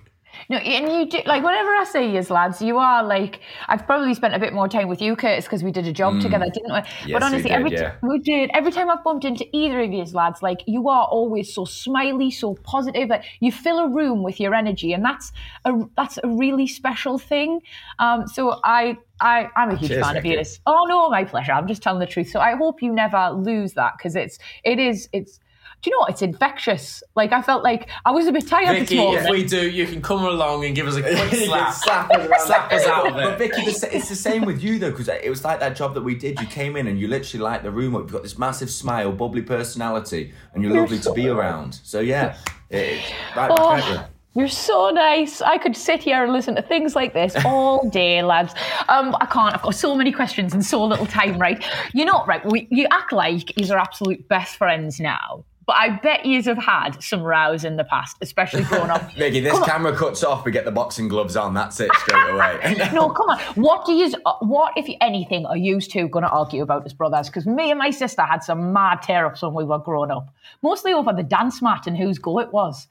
No, 0.49 0.57
and 0.57 0.91
you 0.91 1.05
do 1.09 1.19
like 1.25 1.43
whenever 1.43 1.69
I 1.69 1.85
say 1.85 2.11
yes, 2.11 2.29
lads, 2.29 2.61
you 2.61 2.77
are 2.77 3.03
like 3.03 3.39
I've 3.67 3.85
probably 3.85 4.13
spent 4.13 4.35
a 4.35 4.39
bit 4.39 4.53
more 4.53 4.67
time 4.67 4.87
with 4.87 5.01
you, 5.01 5.15
Curtis, 5.15 5.45
because 5.45 5.63
we 5.63 5.71
did 5.71 5.87
a 5.87 5.91
job 5.91 6.21
together, 6.21 6.45
didn't 6.53 6.71
we? 6.71 6.79
Mm. 6.79 6.85
Yes, 7.05 7.13
but 7.13 7.23
honestly, 7.23 7.43
we 7.43 7.49
did, 7.49 7.55
every 7.55 7.71
yeah. 7.71 7.91
t- 7.91 7.97
we 8.03 8.19
did. 8.19 8.49
Every 8.53 8.71
time 8.71 8.89
I've 8.89 9.03
bumped 9.03 9.25
into 9.25 9.45
either 9.55 9.81
of 9.81 9.91
you 9.91 10.03
lads, 10.13 10.43
like 10.43 10.61
you 10.67 10.87
are 10.89 11.05
always 11.05 11.53
so 11.53 11.65
smiley, 11.65 12.29
so 12.29 12.55
positive. 12.63 13.09
Like 13.09 13.25
you 13.39 13.51
fill 13.51 13.79
a 13.79 13.89
room 13.89 14.21
with 14.21 14.39
your 14.39 14.53
energy, 14.53 14.93
and 14.93 15.03
that's 15.03 15.31
a 15.65 15.73
that's 15.97 16.19
a 16.23 16.27
really 16.27 16.67
special 16.67 17.17
thing. 17.17 17.61
Um, 17.99 18.27
so 18.27 18.59
I. 18.63 18.97
I, 19.21 19.47
I'm 19.55 19.69
a 19.69 19.77
huge 19.77 19.91
Cheers, 19.91 20.05
fan 20.05 20.17
of 20.17 20.25
yours. 20.25 20.59
Oh 20.65 20.83
no, 20.89 21.09
my 21.09 21.23
pleasure. 21.23 21.53
I'm 21.53 21.69
just 21.69 21.81
telling 21.81 22.01
the 22.01 22.05
truth. 22.05 22.29
So 22.31 22.41
I 22.41 22.57
hope 22.57 22.81
you 22.81 22.91
never 22.91 23.29
lose 23.29 23.71
that 23.75 23.93
because 23.97 24.13
it's 24.13 24.37
it 24.65 24.77
is 24.77 25.07
it's. 25.13 25.39
Do 25.85 25.91
you 25.91 25.97
know 25.97 25.99
what? 25.99 26.09
It's 26.09 26.23
infectious. 26.23 27.03
Like 27.13 27.31
I 27.31 27.43
felt 27.43 27.63
like 27.63 27.89
I 28.05 28.09
was 28.09 28.25
a 28.25 28.31
bit 28.31 28.47
tired 28.47 28.69
this 28.69 28.89
Vicky, 28.89 28.97
morning. 28.97 29.23
if 29.23 29.29
we 29.29 29.43
do, 29.43 29.69
you 29.69 29.85
can 29.85 30.01
come 30.01 30.25
along 30.25 30.65
and 30.65 30.75
give 30.75 30.87
us 30.87 30.95
a 30.95 31.01
quick 31.03 31.31
slap. 31.45 31.75
slap 31.75 32.09
us 32.11 32.47
Slap 32.47 32.73
us 32.73 32.87
out 32.87 33.05
of 33.05 33.15
it. 33.17 33.23
But. 33.23 33.37
Vicky, 33.37 33.61
it's 33.61 34.09
the 34.09 34.15
same 34.15 34.45
with 34.45 34.63
you 34.63 34.79
though, 34.79 34.89
because 34.89 35.07
it 35.09 35.29
was 35.29 35.43
like 35.43 35.59
that 35.59 35.75
job 35.75 35.93
that 35.93 36.01
we 36.01 36.15
did. 36.15 36.39
You 36.41 36.47
came 36.47 36.75
in 36.75 36.87
and 36.87 36.99
you 36.99 37.07
literally 37.07 37.43
light 37.43 37.61
the 37.61 37.69
room 37.69 37.95
up. 37.95 38.01
You've 38.01 38.13
got 38.13 38.23
this 38.23 38.39
massive 38.39 38.71
smile, 38.71 39.11
bubbly 39.11 39.43
personality, 39.43 40.33
and 40.55 40.63
you're, 40.63 40.73
lovely 40.73 40.97
to 40.97 41.13
be 41.13 41.27
around. 41.27 41.79
So 41.83 41.99
yeah, 41.99 42.35
it, 42.71 42.77
it- 42.77 43.13
right 43.35 43.55
back 43.55 43.87
you. 43.87 43.99
Oh, 43.99 44.07
you're 44.37 44.47
so 44.49 44.89
nice. 44.89 45.39
I 45.41 45.57
could 45.57 45.77
sit 45.77 46.01
here 46.03 46.21
and 46.23 46.33
listen 46.33 46.55
to 46.55 46.61
things 46.61 46.93
like 46.95 47.13
this 47.13 47.35
all 47.45 47.87
day, 47.89 48.21
lads. 48.21 48.53
Um, 48.89 49.15
I 49.21 49.27
can't. 49.27 49.53
I've 49.53 49.61
got 49.61 49.75
so 49.75 49.95
many 49.95 50.11
questions 50.11 50.53
and 50.53 50.65
so 50.65 50.83
little 50.83 51.05
time. 51.05 51.37
Right? 51.39 51.63
You're 51.93 52.05
not 52.05 52.27
right? 52.27 52.43
We, 52.43 52.67
you 52.69 52.87
act 52.91 53.13
like 53.13 53.57
you're 53.57 53.77
absolute 53.77 54.27
best 54.27 54.57
friends 54.57 54.99
now, 54.99 55.45
but 55.65 55.75
I 55.75 55.89
bet 55.97 56.25
you 56.25 56.41
have 56.43 56.57
had 56.57 57.03
some 57.03 57.21
rows 57.21 57.65
in 57.65 57.75
the 57.75 57.83
past, 57.83 58.17
especially 58.21 58.63
growing 58.63 58.89
up. 58.89 59.11
Vicky, 59.17 59.39
this 59.39 59.53
Come 59.53 59.63
on. 59.63 59.69
camera 59.69 59.95
cuts 59.95 60.23
off. 60.23 60.45
We 60.45 60.51
get 60.51 60.65
the 60.65 60.71
boxing 60.71 61.07
gloves 61.07 61.35
on. 61.35 61.53
That's 61.53 61.79
it 61.79 61.91
straight 61.95 62.29
away. 62.29 62.75
no, 62.93 63.09
come 63.09 63.29
on. 63.29 63.39
What 63.55 63.85
do 63.85 63.93
you? 63.93 64.11
What 64.41 64.73
if 64.77 64.87
anything 65.01 65.45
are 65.45 65.57
you 65.57 65.81
two 65.81 66.07
going 66.07 66.23
to 66.23 66.29
argue 66.29 66.61
about 66.61 66.85
as 66.85 66.93
brothers? 66.93 67.27
Because 67.27 67.45
me 67.45 67.71
and 67.71 67.79
my 67.79 67.89
sister 67.89 68.21
had 68.21 68.43
some 68.43 68.73
mad 68.73 69.01
tear 69.01 69.25
ups 69.25 69.41
when 69.41 69.53
we 69.53 69.63
were 69.63 69.79
growing 69.79 70.11
up, 70.11 70.33
mostly 70.61 70.93
over 70.93 71.13
the 71.13 71.23
dance 71.23 71.61
mat 71.61 71.87
and 71.87 71.97
whose 71.97 72.19
go 72.19 72.39
it 72.39 72.51
was. 72.53 72.87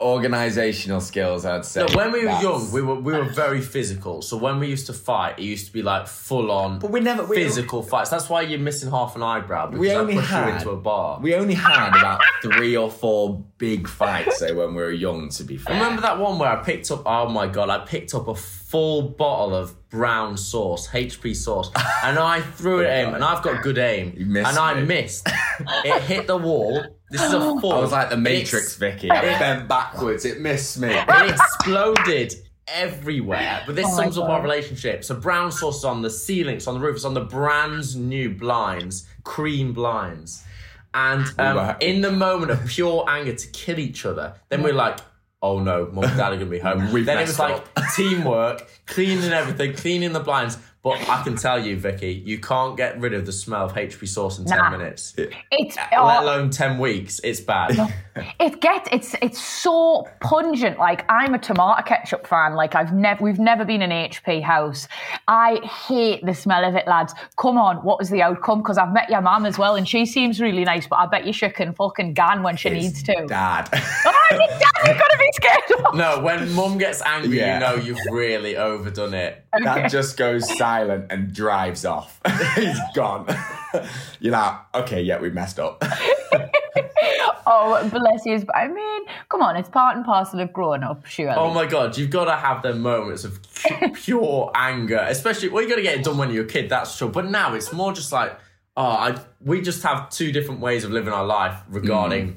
Organizational 0.00 1.00
skills, 1.00 1.44
I'd 1.44 1.64
say. 1.64 1.82
Look, 1.82 1.94
when 1.96 2.12
we 2.12 2.20
were 2.20 2.26
That's- 2.26 2.42
young, 2.44 2.70
we 2.70 2.82
were 2.82 2.94
we 2.94 3.12
were 3.12 3.24
very 3.44 3.60
physical. 3.60 4.22
So 4.22 4.36
when 4.36 4.60
we 4.60 4.68
used 4.68 4.86
to 4.86 4.92
fight, 4.92 5.40
it 5.40 5.42
used 5.42 5.66
to 5.66 5.72
be 5.72 5.82
like 5.82 6.06
full 6.06 6.52
on 6.52 6.78
But 6.78 6.92
we 6.92 7.00
never- 7.00 7.24
we- 7.24 7.34
physical 7.34 7.82
fights. 7.82 8.08
That's 8.08 8.28
why 8.28 8.42
you're 8.42 8.60
missing 8.60 8.90
half 8.92 9.16
an 9.16 9.24
eyebrow 9.24 9.66
because 9.66 9.80
we 9.80 9.90
I 9.90 9.96
only 9.96 10.14
pushed 10.14 10.28
had 10.28 10.46
you 10.50 10.54
into 10.54 10.70
a 10.70 10.76
bar. 10.76 11.18
We 11.20 11.34
only 11.34 11.54
had 11.54 11.88
about 11.98 12.20
three 12.42 12.76
or 12.76 12.90
four 12.92 13.42
big 13.58 13.88
fights 13.88 14.38
say 14.38 14.52
when 14.52 14.68
we 14.74 14.82
were 14.82 14.92
young. 14.92 15.30
To 15.30 15.42
be 15.42 15.56
fair, 15.56 15.74
Remember 15.74 16.00
that 16.02 16.18
one 16.20 16.38
where 16.38 16.48
I 16.48 16.62
picked 16.62 16.92
up? 16.92 17.02
Oh 17.04 17.28
my 17.28 17.48
god! 17.48 17.68
I 17.68 17.78
picked 17.78 18.14
up 18.14 18.28
a 18.28 18.36
full 18.68 19.02
bottle 19.02 19.54
of 19.54 19.88
brown 19.88 20.36
sauce, 20.36 20.88
HP 20.88 21.34
sauce, 21.34 21.70
and 22.04 22.18
I 22.18 22.40
threw 22.40 22.80
it 22.80 22.86
at 22.86 23.08
him. 23.08 23.14
And 23.14 23.24
I've 23.24 23.42
got 23.42 23.62
good 23.62 23.78
aim, 23.78 24.14
You 24.16 24.26
missed 24.26 24.48
and 24.50 24.58
I 24.58 24.74
missed. 24.80 25.28
it 25.84 26.02
hit 26.02 26.26
the 26.26 26.36
wall. 26.36 26.84
This 27.10 27.22
is 27.22 27.32
a 27.32 27.40
four. 27.60 27.74
I 27.74 27.80
was 27.80 27.92
like 27.92 28.10
the 28.10 28.18
Matrix, 28.18 28.76
It's- 28.76 28.76
Vicky. 28.76 29.10
I 29.10 29.38
bent 29.38 29.68
backwards. 29.68 30.24
It 30.24 30.40
missed 30.40 30.78
me. 30.78 30.88
It 31.08 31.30
exploded 31.30 32.34
everywhere. 32.66 33.62
But 33.66 33.76
this 33.76 33.86
Oh 33.88 33.96
sums 33.96 34.18
up 34.18 34.28
our 34.28 34.42
relationship. 34.42 35.02
So 35.02 35.14
brown 35.14 35.50
sauce 35.50 35.78
is 35.78 35.84
on 35.86 36.02
the 36.02 36.10
ceiling, 36.10 36.56
it's 36.56 36.66
on 36.66 36.74
the 36.74 36.80
roof, 36.80 36.96
it's 36.96 37.04
on 37.06 37.14
the 37.14 37.24
brand 37.24 37.96
new 37.96 38.34
blinds, 38.34 39.06
cream 39.24 39.72
blinds. 39.72 40.44
And 40.92 41.26
um, 41.38 41.76
in 41.80 42.00
the 42.00 42.10
moment 42.12 42.50
of 42.50 42.66
pure 42.66 43.04
anger 43.08 43.34
to 43.34 43.46
kill 43.48 43.78
each 43.78 44.04
other, 44.04 44.34
then 44.48 44.62
we're 44.62 44.72
like, 44.72 44.98
oh 45.42 45.60
no, 45.60 45.88
mum 45.92 46.04
and 46.04 46.16
dad 46.16 46.32
are 46.32 46.36
gonna 46.36 46.46
be 46.50 46.58
home. 46.58 46.92
Then 47.04 47.18
it 47.18 47.26
was 47.26 47.38
like 47.38 47.64
teamwork, 47.94 48.68
cleaning 48.86 49.32
everything, 49.32 49.74
cleaning 49.74 50.12
the 50.12 50.20
blinds. 50.20 50.58
But 50.82 51.08
I 51.08 51.22
can 51.24 51.36
tell 51.36 51.58
you, 51.64 51.76
Vicky, 51.76 52.12
you 52.24 52.38
can't 52.38 52.76
get 52.76 52.98
rid 53.00 53.12
of 53.12 53.26
the 53.26 53.32
smell 53.32 53.64
of 53.66 53.72
HP 53.74 54.06
sauce 54.06 54.38
in 54.38 54.44
Nah. 54.44 54.70
10 54.70 54.78
minutes. 54.78 55.12
It's 55.50 55.76
uh, 55.76 55.80
Let 55.90 56.20
oh, 56.20 56.24
alone 56.24 56.50
10 56.50 56.78
weeks. 56.78 57.20
It's 57.24 57.40
bad. 57.40 57.76
it 58.40 58.60
gets 58.60 58.88
it's 58.92 59.14
it's 59.20 59.40
so 59.42 60.06
pungent. 60.20 60.78
Like 60.78 61.04
I'm 61.10 61.34
a 61.34 61.38
tomato 61.38 61.82
ketchup 61.82 62.26
fan. 62.26 62.54
Like 62.54 62.74
I've 62.76 62.92
never 62.94 63.22
we've 63.24 63.40
never 63.40 63.64
been 63.64 63.82
in 63.82 63.90
an 63.90 64.10
HP 64.10 64.40
house. 64.42 64.86
I 65.26 65.56
hate 65.66 66.24
the 66.24 66.34
smell 66.34 66.64
of 66.64 66.74
it, 66.76 66.86
lads. 66.86 67.12
Come 67.36 67.58
on, 67.58 67.78
what 67.78 67.98
was 67.98 68.08
the 68.10 68.22
outcome? 68.22 68.58
Because 68.62 68.78
I've 68.78 68.92
met 68.92 69.10
your 69.10 69.20
mum 69.20 69.46
as 69.46 69.58
well, 69.58 69.74
and 69.74 69.86
she 69.88 70.06
seems 70.06 70.40
really 70.40 70.64
nice. 70.64 70.86
But 70.86 71.00
I 71.00 71.06
bet 71.06 71.26
you 71.26 71.32
she 71.32 71.48
can 71.50 71.74
fucking 71.74 72.14
gan 72.14 72.42
when 72.44 72.56
she 72.56 72.70
needs 72.70 73.02
to. 73.02 73.26
Dad. 73.26 73.68
Oh, 74.30 74.36
your 74.36 74.46
dad, 74.58 74.60
you've 74.86 74.98
got 74.98 75.10
to 75.10 75.18
be 75.18 75.30
scared. 75.32 75.86
of. 75.86 75.94
No, 75.94 76.20
when 76.20 76.52
mum 76.52 76.76
gets 76.76 77.00
angry, 77.02 77.38
Yeah. 77.38 77.54
you 77.54 77.60
know 77.60 77.82
you've 77.82 77.98
really 78.12 78.56
overdone 78.58 79.14
it. 79.14 79.44
Dad 79.64 79.88
just 79.88 80.16
goes 80.16 80.56
silent 80.56 81.06
and 81.10 81.32
drives 81.32 81.84
off. 81.84 82.20
He's 82.54 82.78
gone. 82.94 83.26
You're 84.20 84.32
like, 84.32 84.74
okay, 84.74 85.02
yeah, 85.02 85.20
we 85.20 85.30
messed 85.30 85.58
up. 85.58 85.82
Oh, 87.50 87.88
bless 87.88 88.26
you. 88.26 88.38
But 88.40 88.54
I 88.54 88.68
mean, 88.68 89.02
come 89.30 89.40
on, 89.40 89.56
it's 89.56 89.70
part 89.70 89.96
and 89.96 90.04
parcel 90.04 90.38
of 90.40 90.52
growing 90.52 90.82
up, 90.82 91.06
surely. 91.06 91.34
Oh 91.34 91.50
my 91.50 91.64
god, 91.64 91.96
you've 91.96 92.10
got 92.10 92.26
to 92.26 92.36
have 92.36 92.62
them 92.62 92.80
moments 92.80 93.24
of 93.24 93.40
pure 93.94 94.52
anger, 94.54 95.02
especially 95.08 95.48
well, 95.48 95.62
you 95.62 95.68
got 95.70 95.76
to 95.76 95.82
get 95.82 95.98
it 95.98 96.04
done 96.04 96.18
when 96.18 96.30
you're 96.30 96.44
a 96.44 96.46
kid. 96.46 96.68
That's 96.68 96.98
true. 96.98 97.08
But 97.08 97.30
now 97.30 97.54
it's 97.54 97.72
more 97.72 97.94
just 97.94 98.12
like, 98.12 98.38
Oh, 98.78 98.82
I, 98.84 99.18
we 99.40 99.60
just 99.60 99.82
have 99.82 100.08
two 100.08 100.30
different 100.30 100.60
ways 100.60 100.84
of 100.84 100.92
living 100.92 101.12
our 101.12 101.26
life 101.26 101.60
regarding. 101.68 102.28
Mm. 102.28 102.36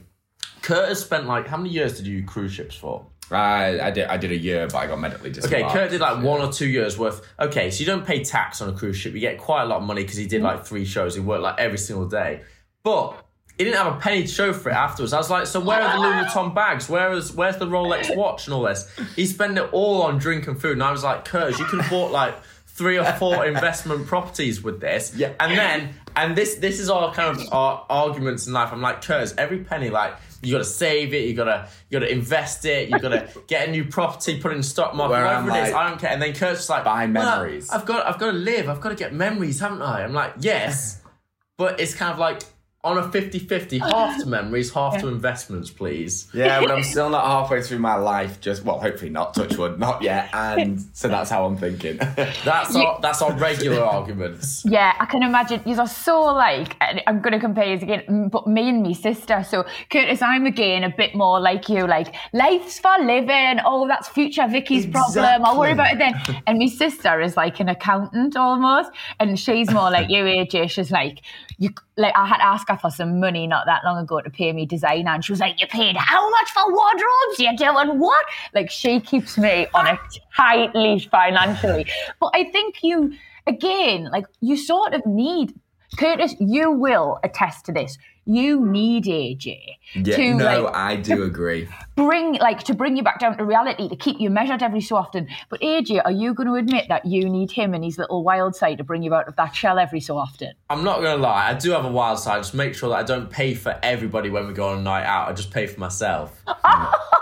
Kurt 0.63 0.89
has 0.89 0.99
spent 0.99 1.27
like 1.27 1.47
how 1.47 1.57
many 1.57 1.69
years 1.69 1.97
did 1.97 2.07
you 2.07 2.23
cruise 2.23 2.51
ships 2.51 2.75
for? 2.75 3.05
I, 3.37 3.87
I 3.87 3.91
did 3.91 4.05
I 4.07 4.17
did 4.17 4.31
a 4.31 4.37
year, 4.37 4.67
but 4.67 4.77
I 4.77 4.87
got 4.87 4.99
medically 4.99 5.31
Okay. 5.31 5.63
Kurt 5.69 5.91
did 5.91 6.01
like 6.01 6.23
one 6.23 6.41
or 6.41 6.51
two 6.51 6.67
years 6.67 6.97
worth. 6.97 7.25
Okay, 7.39 7.71
so 7.71 7.79
you 7.79 7.85
don't 7.85 8.05
pay 8.05 8.23
tax 8.23 8.61
on 8.61 8.69
a 8.69 8.73
cruise 8.73 8.97
ship. 8.97 9.13
You 9.13 9.19
get 9.19 9.37
quite 9.37 9.63
a 9.63 9.65
lot 9.65 9.77
of 9.77 9.83
money 9.83 10.03
because 10.03 10.17
he 10.17 10.27
did 10.27 10.41
like 10.41 10.65
three 10.65 10.85
shows. 10.85 11.15
He 11.15 11.21
worked 11.21 11.43
like 11.43 11.59
every 11.59 11.77
single 11.77 12.07
day, 12.07 12.41
but 12.83 13.15
he 13.57 13.63
didn't 13.65 13.77
have 13.77 13.95
a 13.95 13.99
penny 13.99 14.21
to 14.23 14.27
show 14.27 14.53
for 14.53 14.69
it 14.69 14.75
afterwards. 14.75 15.13
I 15.13 15.17
was 15.17 15.29
like, 15.29 15.45
so 15.45 15.59
where 15.59 15.81
are 15.81 15.95
the 15.95 16.01
Louis 16.01 16.25
Vuitton 16.25 16.55
bags? 16.55 16.89
Where 16.89 17.11
is 17.13 17.31
where's 17.33 17.57
the 17.57 17.67
Rolex 17.67 18.15
watch 18.15 18.47
and 18.47 18.53
all 18.53 18.63
this? 18.63 18.89
He 19.15 19.25
spent 19.25 19.57
it 19.57 19.69
all 19.71 20.01
on 20.03 20.17
drink 20.17 20.47
and 20.47 20.59
food, 20.59 20.73
and 20.73 20.83
I 20.83 20.91
was 20.91 21.03
like, 21.03 21.25
Kurt, 21.25 21.57
you 21.59 21.65
could 21.65 21.81
have 21.81 21.89
bought 21.91 22.11
like 22.11 22.35
three 22.67 22.97
or 22.97 23.05
four 23.13 23.45
investment 23.53 24.07
properties 24.07 24.63
with 24.63 24.79
this, 24.81 25.13
Yeah. 25.15 25.33
and 25.39 25.57
then 25.57 25.93
and 26.15 26.35
this 26.35 26.55
this 26.55 26.79
is 26.79 26.89
all 26.89 27.13
kind 27.13 27.37
of 27.39 27.53
our 27.53 27.85
arguments 27.89 28.47
in 28.47 28.53
life. 28.53 28.71
I'm 28.73 28.81
like, 28.81 29.01
Kurt, 29.03 29.33
every 29.37 29.59
penny 29.59 29.89
like. 29.89 30.15
You 30.41 30.51
gotta 30.51 30.63
save 30.65 31.13
it. 31.13 31.27
You 31.27 31.33
gotta 31.33 31.67
you 31.89 31.99
gotta 31.99 32.11
invest 32.11 32.65
it. 32.65 32.89
You 32.89 32.99
gotta 32.99 33.29
get 33.47 33.67
a 33.67 33.71
new 33.71 33.85
property, 33.85 34.39
put 34.39 34.51
it 34.51 34.55
in 34.55 34.63
stock 34.63 34.95
market, 34.95 35.11
Where 35.11 35.25
whatever 35.25 35.49
it 35.51 35.67
is. 35.67 35.73
I 35.73 35.89
don't 35.89 35.99
care. 35.99 36.09
And 36.09 36.21
then 36.21 36.33
Kurt's 36.33 36.59
just 36.59 36.69
like, 36.69 36.83
buy 36.83 37.05
"Well, 37.05 37.07
memories." 37.07 37.69
I've 37.69 37.85
got 37.85 38.05
I've 38.07 38.19
got 38.19 38.27
to 38.31 38.37
live. 38.37 38.69
I've 38.69 38.81
got 38.81 38.89
to 38.89 38.95
get 38.95 39.13
memories, 39.13 39.59
haven't 39.59 39.81
I? 39.81 40.03
I'm 40.03 40.13
like, 40.13 40.33
yes, 40.39 41.01
but 41.57 41.79
it's 41.79 41.93
kind 41.93 42.11
of 42.11 42.19
like 42.19 42.41
on 42.83 42.97
a 42.97 43.03
50-50, 43.03 43.79
half 43.91 44.19
to 44.19 44.25
memories, 44.25 44.73
half 44.73 44.99
to 45.01 45.07
investments, 45.07 45.69
please. 45.69 46.27
Yeah, 46.33 46.59
but 46.59 46.71
I'm 46.71 46.83
still 46.95 47.09
not 47.09 47.25
halfway 47.25 47.61
through 47.61 47.79
my 47.79 47.95
life. 47.95 48.41
Just 48.41 48.63
well, 48.63 48.79
hopefully 48.79 49.11
not. 49.11 49.33
Touch 49.33 49.55
wood, 49.57 49.79
not 49.79 50.01
yet. 50.01 50.29
And 50.33 50.81
so 50.93 51.07
that's 51.07 51.29
how 51.29 51.45
I'm 51.45 51.57
thinking. 51.57 51.97
That's 51.97 52.75
our 52.75 52.99
that's 53.01 53.21
our 53.21 53.33
regular 53.33 53.83
arguments. 53.83 54.63
Yeah, 54.65 54.95
I 54.99 55.05
can 55.05 55.23
imagine. 55.23 55.61
You 55.65 55.79
are 55.79 55.87
so 55.87 56.21
like, 56.21 56.75
and 56.81 57.01
I'm 57.07 57.21
going 57.21 57.33
to 57.33 57.39
compare 57.39 57.65
you 57.65 57.73
again, 57.73 58.03
mm, 58.07 58.31
but 58.31 58.47
me 58.47 58.69
and 58.69 58.81
me 58.81 58.93
sister. 58.93 59.43
So, 59.47 59.65
Curtis, 59.89 60.21
I'm 60.21 60.45
again 60.45 60.83
a 60.83 60.89
bit 60.95 61.15
more 61.15 61.39
like 61.39 61.69
you, 61.69 61.85
like, 61.85 62.15
life's 62.33 62.79
for 62.79 62.97
living. 62.99 63.59
Oh, 63.65 63.87
that's 63.87 64.07
future 64.07 64.47
Vicky's 64.47 64.85
problem. 64.85 65.45
I'll 65.45 65.57
worry 65.57 65.73
about 65.73 65.93
it 65.93 65.99
then. 65.99 66.13
And 66.47 66.57
my 66.57 66.67
sister 66.67 67.21
is 67.21 67.37
like 67.37 67.59
an 67.59 67.69
accountant 67.69 68.35
almost. 68.35 68.91
And 69.19 69.39
she's 69.39 69.69
more 69.71 69.91
like 69.91 70.09
you, 70.09 70.23
AJ. 70.23 70.71
She's 70.71 70.91
like, 70.91 71.21
you, 71.57 71.69
like, 71.97 72.13
I 72.15 72.25
had 72.25 72.37
to 72.37 72.43
for 72.77 72.89
some 72.89 73.19
money 73.19 73.47
not 73.47 73.65
that 73.65 73.83
long 73.83 73.97
ago 73.97 74.21
to 74.21 74.29
pay 74.29 74.53
me 74.53 74.65
designer. 74.65 75.11
And 75.11 75.23
she 75.23 75.31
was 75.31 75.39
like, 75.39 75.59
You 75.59 75.67
paid 75.67 75.95
how 75.97 76.29
much 76.29 76.51
for 76.51 76.71
wardrobes? 76.71 77.39
You're 77.39 77.55
doing 77.55 77.99
what? 77.99 78.25
Like, 78.53 78.69
she 78.69 78.99
keeps 78.99 79.37
me 79.37 79.67
on 79.73 79.87
a 79.87 79.99
tight 80.35 80.75
leash 80.75 81.09
financially. 81.09 81.85
But 82.19 82.31
I 82.33 82.45
think 82.51 82.83
you, 82.83 83.13
again, 83.47 84.09
like 84.11 84.25
you 84.41 84.57
sort 84.57 84.93
of 84.93 85.05
need 85.05 85.53
Curtis, 85.97 86.35
you 86.39 86.71
will 86.71 87.19
attest 87.23 87.65
to 87.65 87.71
this. 87.71 87.97
You 88.33 88.65
need 88.65 89.03
AJ 89.03 89.59
yeah, 89.93 90.15
to 90.15 90.33
no, 90.35 90.61
like 90.63 90.73
I 90.73 90.95
do 90.95 91.23
agree. 91.23 91.67
bring 91.97 92.35
like 92.35 92.63
to 92.63 92.73
bring 92.73 92.95
you 92.95 93.03
back 93.03 93.19
down 93.19 93.37
to 93.37 93.43
reality, 93.43 93.89
to 93.89 93.95
keep 93.97 94.21
you 94.21 94.29
measured 94.29 94.63
every 94.63 94.79
so 94.79 94.95
often. 94.95 95.27
But 95.49 95.59
AJ, 95.59 96.01
are 96.05 96.11
you 96.11 96.33
going 96.33 96.47
to 96.47 96.53
admit 96.55 96.87
that 96.87 97.05
you 97.05 97.29
need 97.29 97.51
him 97.51 97.73
and 97.73 97.83
his 97.83 97.97
little 97.97 98.23
wild 98.23 98.55
side 98.55 98.77
to 98.77 98.85
bring 98.85 99.03
you 99.03 99.13
out 99.13 99.27
of 99.27 99.35
that 99.35 99.53
shell 99.53 99.77
every 99.77 99.99
so 99.99 100.17
often? 100.17 100.53
I'm 100.69 100.85
not 100.85 101.01
gonna 101.01 101.21
lie, 101.21 101.49
I 101.49 101.55
do 101.55 101.71
have 101.71 101.83
a 101.83 101.91
wild 101.91 102.19
side. 102.19 102.37
Just 102.37 102.53
make 102.53 102.73
sure 102.73 102.87
that 102.91 102.95
I 102.95 103.03
don't 103.03 103.29
pay 103.29 103.53
for 103.53 103.77
everybody 103.83 104.29
when 104.29 104.47
we 104.47 104.53
go 104.53 104.69
on 104.69 104.77
a 104.77 104.81
night 104.81 105.03
out. 105.03 105.27
I 105.27 105.33
just 105.33 105.51
pay 105.51 105.67
for 105.67 105.79
myself. 105.79 106.41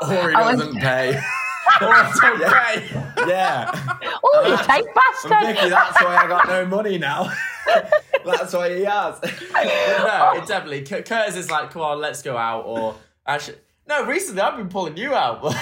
Or 0.01 0.29
he 0.29 0.35
doesn't 0.35 0.75
pay. 0.79 1.09
or 1.81 1.89
I 1.91 2.11
don't 2.21 2.41
pay. 2.41 3.27
yeah. 3.27 3.97
Oh, 4.23 4.47
you 4.47 4.55
tight 4.57 4.85
bastard! 4.95 5.55
Vicky, 5.55 5.69
that's 5.69 6.01
why 6.01 6.15
I 6.15 6.27
got 6.27 6.47
no 6.47 6.65
money 6.65 6.97
now. 6.97 7.29
that's 8.25 8.53
why 8.53 8.75
he 8.75 8.83
has. 8.83 9.19
But 9.51 10.33
no, 10.33 10.41
it 10.41 10.47
definitely. 10.47 10.83
Cur- 10.83 11.01
Curtis 11.03 11.35
is 11.35 11.49
like, 11.51 11.71
come 11.71 11.81
on, 11.81 11.99
let's 11.99 12.21
go 12.21 12.37
out. 12.37 12.63
Or 12.65 12.95
actually, 13.25 13.57
no. 13.87 14.05
Recently, 14.05 14.41
I've 14.41 14.57
been 14.57 14.69
pulling 14.69 14.97
you 14.97 15.13
out. 15.13 15.41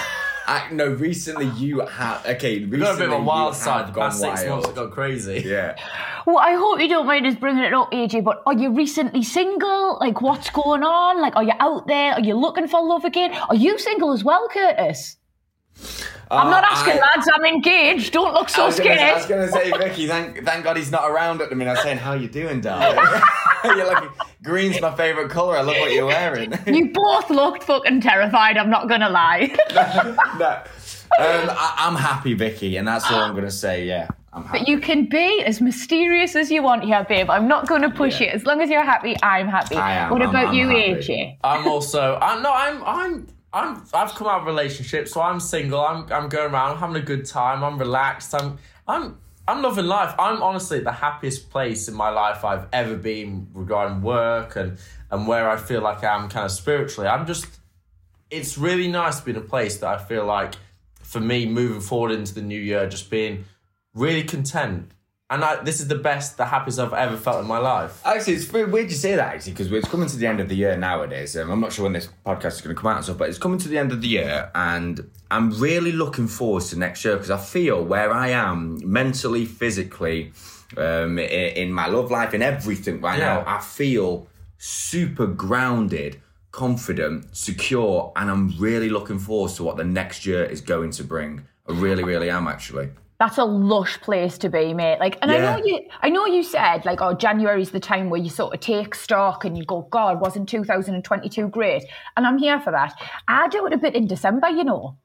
I, 0.50 0.70
no, 0.72 0.86
recently 0.86 1.46
you 1.58 1.80
have. 1.80 2.24
Okay, 2.24 2.60
recently 2.64 2.70
We've 2.70 2.80
got 2.80 2.94
a 2.94 2.98
bit 2.98 3.08
of 3.08 3.20
a 3.20 3.22
wild 3.22 3.54
you 3.54 3.60
side. 3.60 3.78
have 3.84 3.86
The 3.88 3.92
gone 3.92 4.10
past 4.10 4.20
six 4.20 4.40
wild. 4.40 4.48
months 4.50 4.66
have 4.68 4.76
gone 4.76 4.90
crazy. 4.90 5.42
Yeah. 5.44 5.76
Well, 6.24 6.38
I 6.38 6.54
hope 6.54 6.80
you 6.80 6.88
don't 6.88 7.06
mind 7.06 7.26
us 7.26 7.34
bringing 7.34 7.64
it 7.64 7.74
up, 7.74 7.92
AJ. 7.92 8.24
But 8.24 8.42
are 8.46 8.54
you 8.54 8.70
recently 8.74 9.22
single? 9.22 9.98
Like, 10.00 10.22
what's 10.22 10.48
going 10.48 10.82
on? 10.84 11.20
Like, 11.20 11.36
are 11.36 11.44
you 11.44 11.52
out 11.60 11.86
there? 11.86 12.12
Are 12.14 12.20
you 12.20 12.34
looking 12.34 12.66
for 12.66 12.82
love 12.82 13.04
again? 13.04 13.34
Are 13.34 13.54
you 13.56 13.78
single 13.78 14.12
as 14.12 14.24
well, 14.24 14.48
Curtis? 14.48 15.16
I'm 16.30 16.50
not 16.50 16.64
Uh, 16.64 16.68
asking, 16.70 16.94
I- 16.94 16.96
lads. 17.14 17.28
I'm 17.34 17.44
engaged. 17.44 18.12
Don't 18.12 18.34
look 18.34 18.48
I 18.48 18.52
so 18.52 18.66
was, 18.66 18.78
gonna, 18.78 19.00
I 19.00 19.14
was 19.14 19.26
gonna 19.26 19.48
say, 19.50 19.70
Vicky, 19.70 20.06
thank 20.06 20.44
thank 20.44 20.64
God 20.64 20.76
he's 20.76 20.90
not 20.90 21.10
around 21.10 21.40
at 21.40 21.48
the 21.50 21.56
minute. 21.56 21.70
I 21.70 21.74
was 21.74 21.82
saying, 21.82 21.98
how 21.98 22.12
you 22.12 22.28
doing, 22.28 22.60
darling? 22.60 22.98
you're 23.64 23.86
looking, 23.86 24.10
green's 24.42 24.80
my 24.80 24.94
favourite 24.94 25.30
colour. 25.30 25.56
I 25.56 25.62
love 25.62 25.76
what 25.78 25.92
you're 25.92 26.06
wearing. 26.06 26.52
You 26.66 26.90
both 26.92 27.30
looked 27.30 27.64
fucking 27.64 28.00
terrified. 28.02 28.56
I'm 28.56 28.70
not 28.70 28.88
gonna 28.88 29.08
lie. 29.10 29.54
no. 30.38 30.62
Um, 31.18 31.50
I, 31.50 31.74
I'm 31.78 31.96
happy, 31.96 32.34
Vicky, 32.34 32.76
and 32.76 32.86
that's 32.86 33.10
all 33.10 33.18
I'm 33.20 33.34
gonna 33.34 33.50
say. 33.50 33.86
Yeah, 33.86 34.06
I'm 34.32 34.44
happy. 34.44 34.58
But 34.60 34.68
you 34.68 34.78
can 34.78 35.06
be 35.06 35.42
as 35.44 35.60
mysterious 35.60 36.36
as 36.36 36.50
you 36.50 36.62
want 36.62 36.84
here, 36.84 37.04
babe. 37.08 37.30
I'm 37.30 37.48
not 37.48 37.66
going 37.66 37.82
to 37.82 37.90
push 37.90 38.20
Yeah. 38.20 38.28
it. 38.28 38.34
As 38.34 38.44
long 38.44 38.60
as 38.60 38.68
you're 38.70 38.84
happy, 38.84 39.16
I'm 39.22 39.48
happy. 39.48 39.76
I 39.76 39.94
am. 39.94 40.10
What 40.10 40.20
I'm- 40.20 40.30
about 40.30 40.48
I'm 40.48 40.54
you, 40.54 40.68
happy. 40.68 40.94
AJ? 40.94 41.38
I'm 41.42 41.66
also. 41.66 42.18
I'm 42.20 42.42
no. 42.42 42.52
I'm. 42.52 42.84
I'm. 42.84 43.26
I'm. 43.52 43.82
I've 43.94 44.14
come 44.14 44.26
out 44.26 44.42
of 44.42 44.46
a 44.46 44.50
relationship, 44.50 45.08
so 45.08 45.20
I'm 45.20 45.40
single. 45.40 45.80
I'm. 45.80 46.10
I'm 46.12 46.28
going 46.28 46.52
around. 46.52 46.72
I'm 46.72 46.78
having 46.78 46.96
a 46.96 47.04
good 47.04 47.24
time. 47.24 47.64
I'm 47.64 47.78
relaxed. 47.78 48.34
I'm. 48.34 48.58
I'm. 48.86 49.18
I'm 49.46 49.62
loving 49.62 49.86
life. 49.86 50.14
I'm 50.18 50.42
honestly 50.42 50.80
the 50.80 50.92
happiest 50.92 51.48
place 51.48 51.88
in 51.88 51.94
my 51.94 52.10
life 52.10 52.44
I've 52.44 52.66
ever 52.70 52.96
been 52.96 53.48
regarding 53.54 54.02
work 54.02 54.56
and 54.56 54.76
and 55.10 55.26
where 55.26 55.48
I 55.48 55.56
feel 55.56 55.80
like 55.80 56.04
I'm 56.04 56.28
kind 56.28 56.44
of 56.44 56.50
spiritually. 56.50 57.08
I'm 57.08 57.26
just. 57.26 57.46
It's 58.30 58.58
really 58.58 58.88
nice 58.88 59.20
to 59.20 59.24
be 59.24 59.30
in 59.30 59.38
a 59.38 59.40
place 59.40 59.78
that 59.78 59.88
I 59.88 60.04
feel 60.04 60.26
like, 60.26 60.54
for 61.02 61.20
me, 61.20 61.46
moving 61.46 61.80
forward 61.80 62.12
into 62.12 62.34
the 62.34 62.42
new 62.42 62.60
year, 62.60 62.86
just 62.86 63.08
being 63.08 63.46
really 63.94 64.24
content. 64.24 64.90
And 65.30 65.44
I, 65.44 65.62
this 65.62 65.80
is 65.80 65.88
the 65.88 65.94
best, 65.94 66.38
the 66.38 66.46
happiest 66.46 66.78
I've 66.78 66.94
ever 66.94 67.16
felt 67.18 67.40
in 67.42 67.46
my 67.46 67.58
life. 67.58 68.00
Actually, 68.04 68.34
it's 68.34 68.50
weird 68.50 68.90
you 68.90 68.96
say 68.96 69.14
that 69.14 69.34
actually 69.34 69.52
because 69.52 69.70
it's 69.70 69.86
coming 69.88 70.08
to 70.08 70.16
the 70.16 70.26
end 70.26 70.40
of 70.40 70.48
the 70.48 70.56
year 70.56 70.74
nowadays. 70.76 71.36
Um, 71.36 71.50
I'm 71.50 71.60
not 71.60 71.70
sure 71.70 71.82
when 71.82 71.92
this 71.92 72.08
podcast 72.24 72.52
is 72.54 72.60
going 72.62 72.74
to 72.74 72.80
come 72.80 72.90
out 72.90 72.96
and 72.96 73.04
stuff, 73.04 73.18
but 73.18 73.28
it's 73.28 73.36
coming 73.36 73.58
to 73.58 73.68
the 73.68 73.76
end 73.76 73.92
of 73.92 74.00
the 74.00 74.08
year, 74.08 74.50
and 74.54 75.10
I'm 75.30 75.50
really 75.60 75.92
looking 75.92 76.28
forward 76.28 76.62
to 76.64 76.78
next 76.78 77.04
year 77.04 77.16
because 77.16 77.30
I 77.30 77.36
feel 77.36 77.84
where 77.84 78.10
I 78.10 78.28
am 78.28 78.80
mentally, 78.90 79.44
physically, 79.44 80.32
um, 80.78 81.18
i- 81.18 81.22
in 81.62 81.74
my 81.74 81.88
love 81.88 82.10
life, 82.10 82.32
in 82.32 82.40
everything 82.40 83.02
right 83.02 83.18
Yeah. 83.18 83.34
now. 83.34 83.44
I 83.46 83.60
feel 83.60 84.28
super 84.56 85.26
grounded, 85.26 86.22
confident, 86.52 87.36
secure, 87.36 88.12
and 88.16 88.30
I'm 88.30 88.54
really 88.58 88.88
looking 88.88 89.18
forward 89.18 89.50
to 89.56 89.62
what 89.62 89.76
the 89.76 89.84
next 89.84 90.24
year 90.24 90.42
is 90.42 90.62
going 90.62 90.90
to 90.92 91.04
bring. 91.04 91.42
I 91.68 91.72
really, 91.72 92.02
really 92.02 92.30
am 92.30 92.48
actually. 92.48 92.88
That's 93.18 93.38
a 93.38 93.44
lush 93.44 94.00
place 94.00 94.38
to 94.38 94.48
be, 94.48 94.72
mate. 94.74 95.00
Like, 95.00 95.18
and 95.22 95.30
I 95.32 95.38
know 95.38 95.64
you, 95.64 95.80
I 96.02 96.08
know 96.08 96.26
you 96.26 96.44
said 96.44 96.84
like, 96.84 97.00
oh, 97.00 97.14
January's 97.14 97.70
the 97.70 97.80
time 97.80 98.10
where 98.10 98.20
you 98.20 98.30
sort 98.30 98.54
of 98.54 98.60
take 98.60 98.94
stock 98.94 99.44
and 99.44 99.58
you 99.58 99.64
go, 99.64 99.82
God, 99.90 100.20
wasn't 100.20 100.48
2022 100.48 101.48
great? 101.48 101.84
And 102.16 102.24
I'm 102.24 102.38
here 102.38 102.60
for 102.60 102.70
that. 102.70 102.94
I 103.26 103.48
do 103.48 103.66
it 103.66 103.72
a 103.72 103.78
bit 103.78 103.96
in 103.96 104.06
December, 104.06 104.48
you 104.48 104.62
know. 104.62 104.98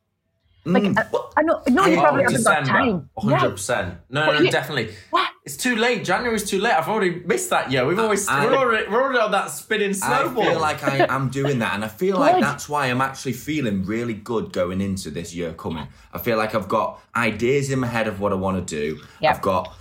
Like, 0.66 0.84
I, 0.98 1.06
I 1.38 1.42
know, 1.42 1.62
no, 1.68 1.86
you 1.86 1.98
Oh, 1.98 2.02
probably 2.02 2.24
haven't 2.24 2.44
got 2.44 2.62
December, 2.64 2.70
time. 2.70 3.10
hundred 3.18 3.42
Yeah. 3.44 3.50
percent. 3.50 3.94
No, 4.10 4.40
no, 4.40 4.50
definitely. 4.50 4.94
What? 5.10 5.30
It's 5.44 5.58
too 5.58 5.76
late. 5.76 6.06
January's 6.06 6.50
too 6.50 6.60
late. 6.62 6.72
I've 6.72 6.88
already 6.88 7.22
missed 7.26 7.50
that 7.50 7.70
year. 7.70 7.86
We've 7.86 8.00
always 8.00 8.26
I- 8.30 8.46
we're, 8.46 8.56
already, 8.56 8.88
we're 8.90 9.04
already 9.04 9.20
on 9.20 9.32
that 9.32 9.50
spinning 9.50 9.94
snowball. 9.94 10.44
I 10.44 10.52
feel 10.52 10.60
like 10.62 10.84
I 10.86 11.06
am 11.14 11.28
doing 11.30 11.60
that, 11.60 11.74
and 11.76 11.84
I 11.84 11.90
feel 11.90 12.18
like 12.18 12.40
that's 12.40 12.70
why 12.70 12.86
I'm 12.88 13.02
actually 13.02 13.34
feeling 13.34 13.84
really 13.84 14.14
good 14.14 14.54
going 14.54 14.80
into 14.80 15.10
this 15.12 15.36
year 15.36 15.52
coming. 15.52 15.86
I 16.14 16.18
feel 16.20 16.38
like 16.38 16.56
I've 16.56 16.70
got 16.70 17.02
ideas 17.14 17.70
in 17.70 17.80
my 17.80 17.88
head 17.88 18.08
of 18.08 18.22
what 18.22 18.32
I 18.32 18.36
want 18.36 18.66
to 18.66 18.76
do. 18.76 19.02
Yep. 19.20 19.36
I've 19.36 19.42
got 19.42 19.76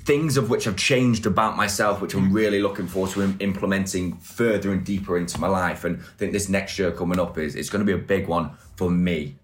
things 0.00 0.36
of 0.36 0.50
which 0.50 0.66
I've 0.66 0.76
changed 0.76 1.24
about 1.24 1.56
myself, 1.56 2.02
which 2.02 2.14
I'm 2.14 2.30
really 2.30 2.60
looking 2.60 2.86
forward 2.86 3.12
to 3.12 3.22
im- 3.22 3.36
implementing 3.40 4.16
further 4.18 4.70
and 4.70 4.84
deeper 4.84 5.16
into 5.16 5.40
my 5.40 5.48
life. 5.48 5.84
And 5.84 5.96
I 6.00 6.18
think 6.18 6.32
this 6.32 6.50
next 6.50 6.78
year 6.78 6.90
coming 6.92 7.18
up 7.18 7.38
is 7.38 7.54
it's 7.56 7.70
going 7.70 7.80
to 7.80 7.86
be 7.86 7.98
a 7.98 8.02
big 8.04 8.28
one 8.28 8.50
for 8.76 8.90
me 8.90 9.38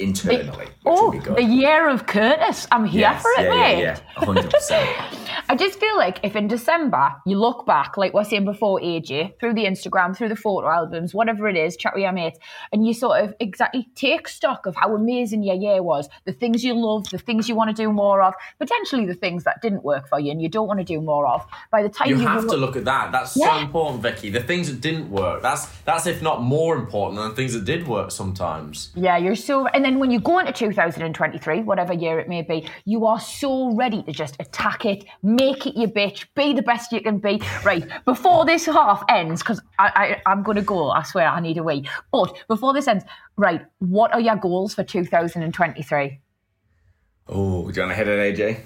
internally. 0.00 0.66
Which 0.66 0.68
Oh, 0.86 1.04
will 1.06 1.12
be 1.12 1.18
good. 1.18 1.36
the 1.36 1.42
year 1.44 1.88
of 1.88 2.06
Curtis. 2.06 2.66
I'm 2.72 2.84
here 2.84 3.00
Yes, 3.02 3.22
for 3.22 3.30
it, 3.38 3.44
yeah, 3.44 3.50
mate. 3.50 3.78
yeah, 3.82 3.98
yeah, 4.16 4.24
hundred 4.26 4.50
percent. 4.50 4.88
I 5.50 5.56
just 5.56 5.80
feel 5.80 5.96
like 5.96 6.20
if 6.22 6.36
in 6.36 6.46
December 6.46 7.12
you 7.26 7.36
look 7.36 7.66
back, 7.66 7.96
like 7.96 8.14
we're 8.14 8.22
saying 8.22 8.44
before, 8.44 8.78
AJ, 8.78 9.40
through 9.40 9.54
the 9.54 9.64
Instagram, 9.64 10.16
through 10.16 10.28
the 10.28 10.36
photo 10.36 10.68
albums, 10.68 11.12
whatever 11.12 11.48
it 11.48 11.56
is, 11.56 11.76
chat 11.76 11.92
with 11.92 12.02
your 12.02 12.12
mates, 12.12 12.38
and 12.70 12.86
you 12.86 12.94
sort 12.94 13.20
of 13.20 13.34
exactly 13.40 13.88
take 13.96 14.28
stock 14.28 14.66
of 14.66 14.76
how 14.76 14.94
amazing 14.94 15.42
your 15.42 15.56
year 15.56 15.82
was, 15.82 16.08
the 16.24 16.32
things 16.32 16.62
you 16.62 16.74
love, 16.74 17.10
the 17.10 17.18
things 17.18 17.48
you 17.48 17.56
want 17.56 17.68
to 17.68 17.74
do 17.74 17.90
more 17.92 18.22
of, 18.22 18.32
potentially 18.60 19.06
the 19.06 19.14
things 19.14 19.42
that 19.42 19.60
didn't 19.60 19.82
work 19.82 20.08
for 20.08 20.20
you 20.20 20.30
and 20.30 20.40
you 20.40 20.48
don't 20.48 20.68
want 20.68 20.78
to 20.78 20.84
do 20.84 21.00
more 21.00 21.26
of. 21.26 21.44
By 21.72 21.82
the 21.82 21.88
time 21.88 22.10
you 22.10 22.18
you, 22.18 22.28
have 22.28 22.46
to 22.46 22.56
look 22.56 22.76
at 22.76 22.84
that. 22.84 23.10
That's 23.10 23.32
so 23.32 23.58
important, 23.58 24.02
Vicky. 24.02 24.30
The 24.30 24.44
things 24.44 24.70
that 24.70 24.80
didn't 24.80 25.10
work. 25.10 25.42
That's 25.42 25.66
that's 25.84 26.06
if 26.06 26.22
not 26.22 26.42
more 26.42 26.76
important 26.76 27.20
than 27.20 27.30
the 27.30 27.34
things 27.34 27.54
that 27.54 27.64
did 27.64 27.88
work 27.88 28.12
sometimes. 28.12 28.92
Yeah, 28.94 29.16
you're 29.16 29.34
so. 29.34 29.66
And 29.66 29.84
then 29.84 29.98
when 29.98 30.12
you 30.12 30.20
go 30.20 30.38
into 30.38 30.52
2023, 30.52 31.62
whatever 31.62 31.92
year 31.92 32.20
it 32.20 32.28
may 32.28 32.42
be, 32.42 32.68
you 32.84 33.06
are 33.06 33.18
so 33.18 33.74
ready 33.74 34.04
to 34.04 34.12
just 34.12 34.36
attack 34.38 34.84
it, 34.84 35.06
make 35.24 35.39
it 35.40 35.76
your 35.76 35.88
bitch, 35.88 36.26
be 36.34 36.52
the 36.52 36.62
best 36.62 36.92
you 36.92 37.00
can 37.00 37.18
be. 37.18 37.42
Right, 37.64 37.86
before 38.04 38.44
this 38.44 38.66
half 38.66 39.04
ends, 39.08 39.42
because 39.42 39.60
I, 39.78 40.20
I, 40.26 40.30
I'm 40.30 40.42
going 40.42 40.56
to 40.56 40.62
go, 40.62 40.90
I 40.90 41.02
swear 41.02 41.26
I 41.26 41.40
need 41.40 41.58
a 41.58 41.62
wee. 41.62 41.88
But 42.12 42.36
before 42.48 42.72
this 42.72 42.88
ends, 42.88 43.04
right, 43.36 43.64
what 43.78 44.12
are 44.12 44.20
your 44.20 44.36
goals 44.36 44.74
for 44.74 44.84
2023? 44.84 46.20
Oh, 47.28 47.70
do 47.70 47.80
you 47.80 47.86
want 47.86 47.92
to 47.92 47.94
hit 47.94 48.08
it, 48.08 48.36
AJ? 48.36 48.60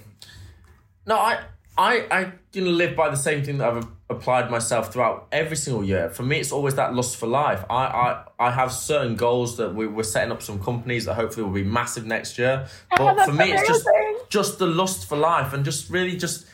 No, 1.06 1.16
I, 1.16 1.40
I, 1.76 2.06
I 2.10 2.32
you 2.52 2.64
know, 2.64 2.70
live 2.70 2.96
by 2.96 3.10
the 3.10 3.16
same 3.16 3.44
thing 3.44 3.58
that 3.58 3.68
I've 3.72 3.86
applied 4.08 4.50
myself 4.50 4.92
throughout 4.92 5.28
every 5.32 5.56
single 5.56 5.84
year. 5.84 6.08
For 6.10 6.22
me, 6.22 6.38
it's 6.38 6.52
always 6.52 6.74
that 6.76 6.94
lust 6.94 7.16
for 7.16 7.26
life. 7.26 7.64
I, 7.68 7.84
I, 7.84 8.24
I 8.38 8.50
have 8.50 8.72
certain 8.72 9.16
goals 9.16 9.56
that 9.56 9.74
we, 9.74 9.86
we're 9.86 10.02
setting 10.02 10.32
up 10.32 10.42
some 10.42 10.62
companies 10.62 11.04
that 11.06 11.14
hopefully 11.14 11.44
will 11.44 11.52
be 11.52 11.64
massive 11.64 12.06
next 12.06 12.38
year. 12.38 12.66
But 12.96 13.24
for 13.24 13.32
me, 13.32 13.52
it's 13.52 13.66
just 13.66 13.86
just 14.28 14.58
the 14.58 14.66
lust 14.66 15.08
for 15.08 15.16
life 15.16 15.52
and 15.52 15.64
just 15.64 15.90
really 15.90 16.16
just 16.16 16.46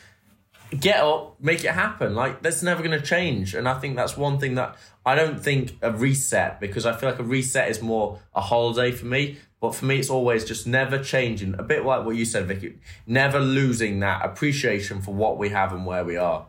get 0.79 1.01
up, 1.01 1.35
make 1.39 1.63
it 1.63 1.71
happen. 1.71 2.15
Like 2.15 2.41
that's 2.41 2.63
never 2.63 2.81
going 2.81 2.97
to 2.97 3.05
change. 3.05 3.53
And 3.53 3.67
I 3.67 3.79
think 3.79 3.95
that's 3.95 4.15
one 4.15 4.39
thing 4.39 4.55
that 4.55 4.75
I 5.05 5.15
don't 5.15 5.41
think 5.41 5.77
a 5.81 5.91
reset 5.91 6.59
because 6.59 6.85
I 6.85 6.95
feel 6.95 7.09
like 7.09 7.19
a 7.19 7.23
reset 7.23 7.69
is 7.69 7.81
more 7.81 8.19
a 8.33 8.41
holiday 8.41 8.91
for 8.91 9.05
me. 9.05 9.37
But 9.59 9.75
for 9.75 9.85
me, 9.85 9.99
it's 9.99 10.09
always 10.09 10.43
just 10.43 10.65
never 10.65 10.97
changing. 10.97 11.53
A 11.59 11.63
bit 11.63 11.85
like 11.85 12.03
what 12.03 12.15
you 12.15 12.25
said, 12.25 12.47
Vicky. 12.47 12.79
Never 13.05 13.39
losing 13.39 13.99
that 13.99 14.25
appreciation 14.25 15.01
for 15.01 15.13
what 15.13 15.37
we 15.37 15.49
have 15.49 15.71
and 15.71 15.85
where 15.85 16.03
we 16.03 16.17
are. 16.17 16.47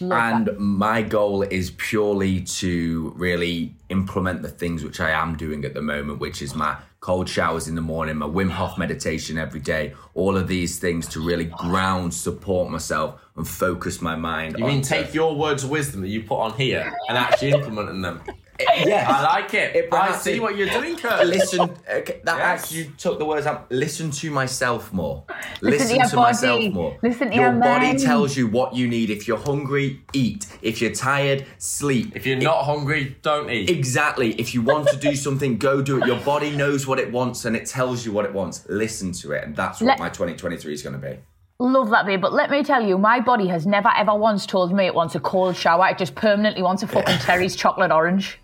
and 0.00 0.50
my 0.58 1.02
goal 1.02 1.42
is 1.42 1.70
purely 1.76 2.40
to 2.40 3.12
really 3.16 3.74
implement 3.90 4.42
the 4.42 4.48
things 4.48 4.82
which 4.84 5.00
I 5.00 5.10
am 5.10 5.36
doing 5.36 5.64
at 5.64 5.74
the 5.74 5.82
moment, 5.82 6.18
which 6.20 6.42
is 6.42 6.54
my 6.54 6.76
cold 7.04 7.28
showers 7.28 7.68
in 7.68 7.74
the 7.74 7.82
morning, 7.82 8.16
my 8.16 8.26
Wim 8.26 8.48
Hof 8.48 8.78
meditation 8.78 9.36
every 9.36 9.60
day, 9.60 9.92
all 10.14 10.38
of 10.38 10.48
these 10.48 10.78
things 10.78 11.06
to 11.06 11.20
really 11.20 11.44
ground, 11.44 12.14
support 12.14 12.70
myself, 12.70 13.20
and 13.36 13.46
focus 13.46 14.00
my 14.00 14.16
mind. 14.16 14.56
You 14.58 14.64
mean 14.64 14.80
take 14.80 15.12
your 15.12 15.36
words 15.36 15.64
of 15.64 15.70
wisdom 15.70 16.00
that 16.00 16.08
you 16.08 16.22
put 16.22 16.38
on 16.38 16.54
here 16.54 16.90
and 17.10 17.18
actually 17.18 17.50
implementing 17.50 18.00
them? 18.00 18.22
Yes. 18.58 19.08
I 19.10 19.22
like 19.22 19.52
it. 19.54 19.74
It 19.74 19.88
I 19.92 20.12
see 20.16 20.34
it- 20.34 20.42
what 20.42 20.56
you're 20.56 20.68
doing, 20.68 20.96
Kurt. 20.96 21.26
Listen, 21.26 21.62
okay, 21.62 22.20
that 22.24 22.36
Yes. 22.38 22.62
actually 22.62 22.84
took 22.98 23.18
the 23.18 23.24
words 23.24 23.46
out. 23.46 23.70
Listen 23.70 24.10
to 24.12 24.30
myself 24.30 24.92
more. 24.92 25.24
Listen 25.60 25.60
to 25.60 25.66
Listen, 25.84 25.96
your 25.96 26.06
to, 26.08 26.16
myself 26.16 26.64
more. 26.72 26.96
Listen 27.02 27.28
to 27.30 27.34
your 27.34 27.44
your 27.50 27.52
body 27.60 27.86
mind. 27.86 27.98
tells 28.00 28.36
you 28.36 28.46
what 28.46 28.74
you 28.74 28.86
need. 28.86 29.10
If 29.10 29.26
you're 29.26 29.38
hungry, 29.38 30.02
eat. 30.12 30.46
If 30.62 30.80
you're 30.80 30.92
tired, 30.92 31.46
sleep. 31.58 32.12
If 32.14 32.26
you're 32.26 32.36
not 32.38 32.64
hungry, 32.64 33.16
don't 33.22 33.50
eat. 33.50 33.68
Exactly. 33.70 34.32
If 34.34 34.54
you 34.54 34.62
want 34.62 34.88
to 34.88 34.96
do 34.96 35.16
something, 35.16 35.58
go 35.58 35.82
do 35.82 35.98
it. 36.00 36.06
Your 36.06 36.20
body 36.20 36.50
knows 36.50 36.86
what 36.86 36.98
it 36.98 37.10
wants 37.10 37.44
and 37.44 37.56
it 37.56 37.66
tells 37.66 38.06
you 38.06 38.12
what 38.12 38.24
it 38.24 38.32
wants. 38.32 38.64
Listen 38.68 39.12
to 39.12 39.32
it. 39.32 39.44
And 39.44 39.56
that's 39.56 39.80
what 39.80 39.88
Let- 39.88 39.98
my 39.98 40.08
2023 40.10 40.72
is 40.72 40.82
going 40.82 40.98
to 41.00 41.04
be. 41.06 41.16
Love 41.60 41.90
that, 41.90 42.04
babe. 42.04 42.20
But 42.20 42.32
let 42.32 42.50
me 42.50 42.64
tell 42.64 42.84
you, 42.84 42.98
my 42.98 43.20
body 43.20 43.46
has 43.46 43.64
never 43.64 43.88
ever 43.96 44.12
once 44.14 44.44
told 44.44 44.72
me 44.74 44.86
it 44.86 44.94
wants 44.94 45.14
a 45.14 45.20
cold 45.20 45.54
shower. 45.56 45.86
It 45.88 45.98
just 45.98 46.14
permanently 46.16 46.62
wants 46.64 46.82
a 46.82 46.88
fucking 46.88 47.18
Terry's 47.18 47.54
chocolate 47.54 47.92
orange. 47.92 48.40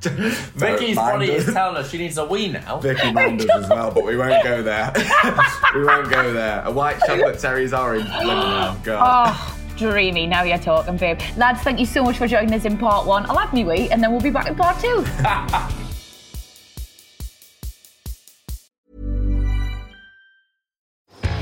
Vicky's 0.00 0.96
body 0.96 1.30
is 1.30 1.46
telling 1.46 1.76
us 1.76 1.90
she 1.90 1.98
needs 1.98 2.18
a 2.18 2.24
wee 2.24 2.48
now. 2.48 2.78
Vicky 2.78 3.12
Manders 3.12 3.50
as 3.50 3.68
well, 3.68 3.90
but 3.90 4.04
we 4.04 4.16
won't 4.16 4.42
go 4.44 4.62
there. 4.62 4.92
we 5.74 5.84
won't 5.84 6.10
go 6.10 6.32
there. 6.32 6.62
A 6.64 6.70
white 6.70 6.98
chocolate 7.00 7.38
Terry's 7.38 7.72
orange. 7.72 8.08
Let 8.08 8.22
me 8.22 8.26
know. 8.26 8.76
God. 8.84 9.34
Oh, 9.34 9.58
dreamy. 9.76 10.26
Now 10.26 10.42
you're 10.44 10.58
talking, 10.58 10.96
babe. 10.96 11.20
Lads, 11.36 11.62
thank 11.62 11.80
you 11.80 11.86
so 11.86 12.02
much 12.04 12.16
for 12.16 12.26
joining 12.26 12.54
us 12.54 12.64
in 12.64 12.78
part 12.78 13.06
one. 13.06 13.28
I'll 13.28 13.38
have 13.38 13.52
me 13.52 13.64
wee, 13.64 13.90
and 13.90 14.02
then 14.02 14.12
we'll 14.12 14.20
be 14.20 14.30
back 14.30 14.46
in 14.46 14.54
part 14.54 14.78
two. 14.80 15.04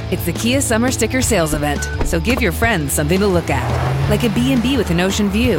It's 0.08 0.24
the 0.24 0.32
Kia 0.32 0.60
Summer 0.60 0.92
Sticker 0.92 1.20
Sales 1.20 1.52
Event, 1.52 1.82
so 2.06 2.20
give 2.20 2.40
your 2.40 2.52
friends 2.52 2.92
something 2.92 3.18
to 3.18 3.26
look 3.26 3.50
at, 3.50 4.08
like 4.08 4.22
a 4.22 4.28
B&B 4.28 4.76
with 4.76 4.90
an 4.90 5.00
ocean 5.00 5.28
view, 5.28 5.58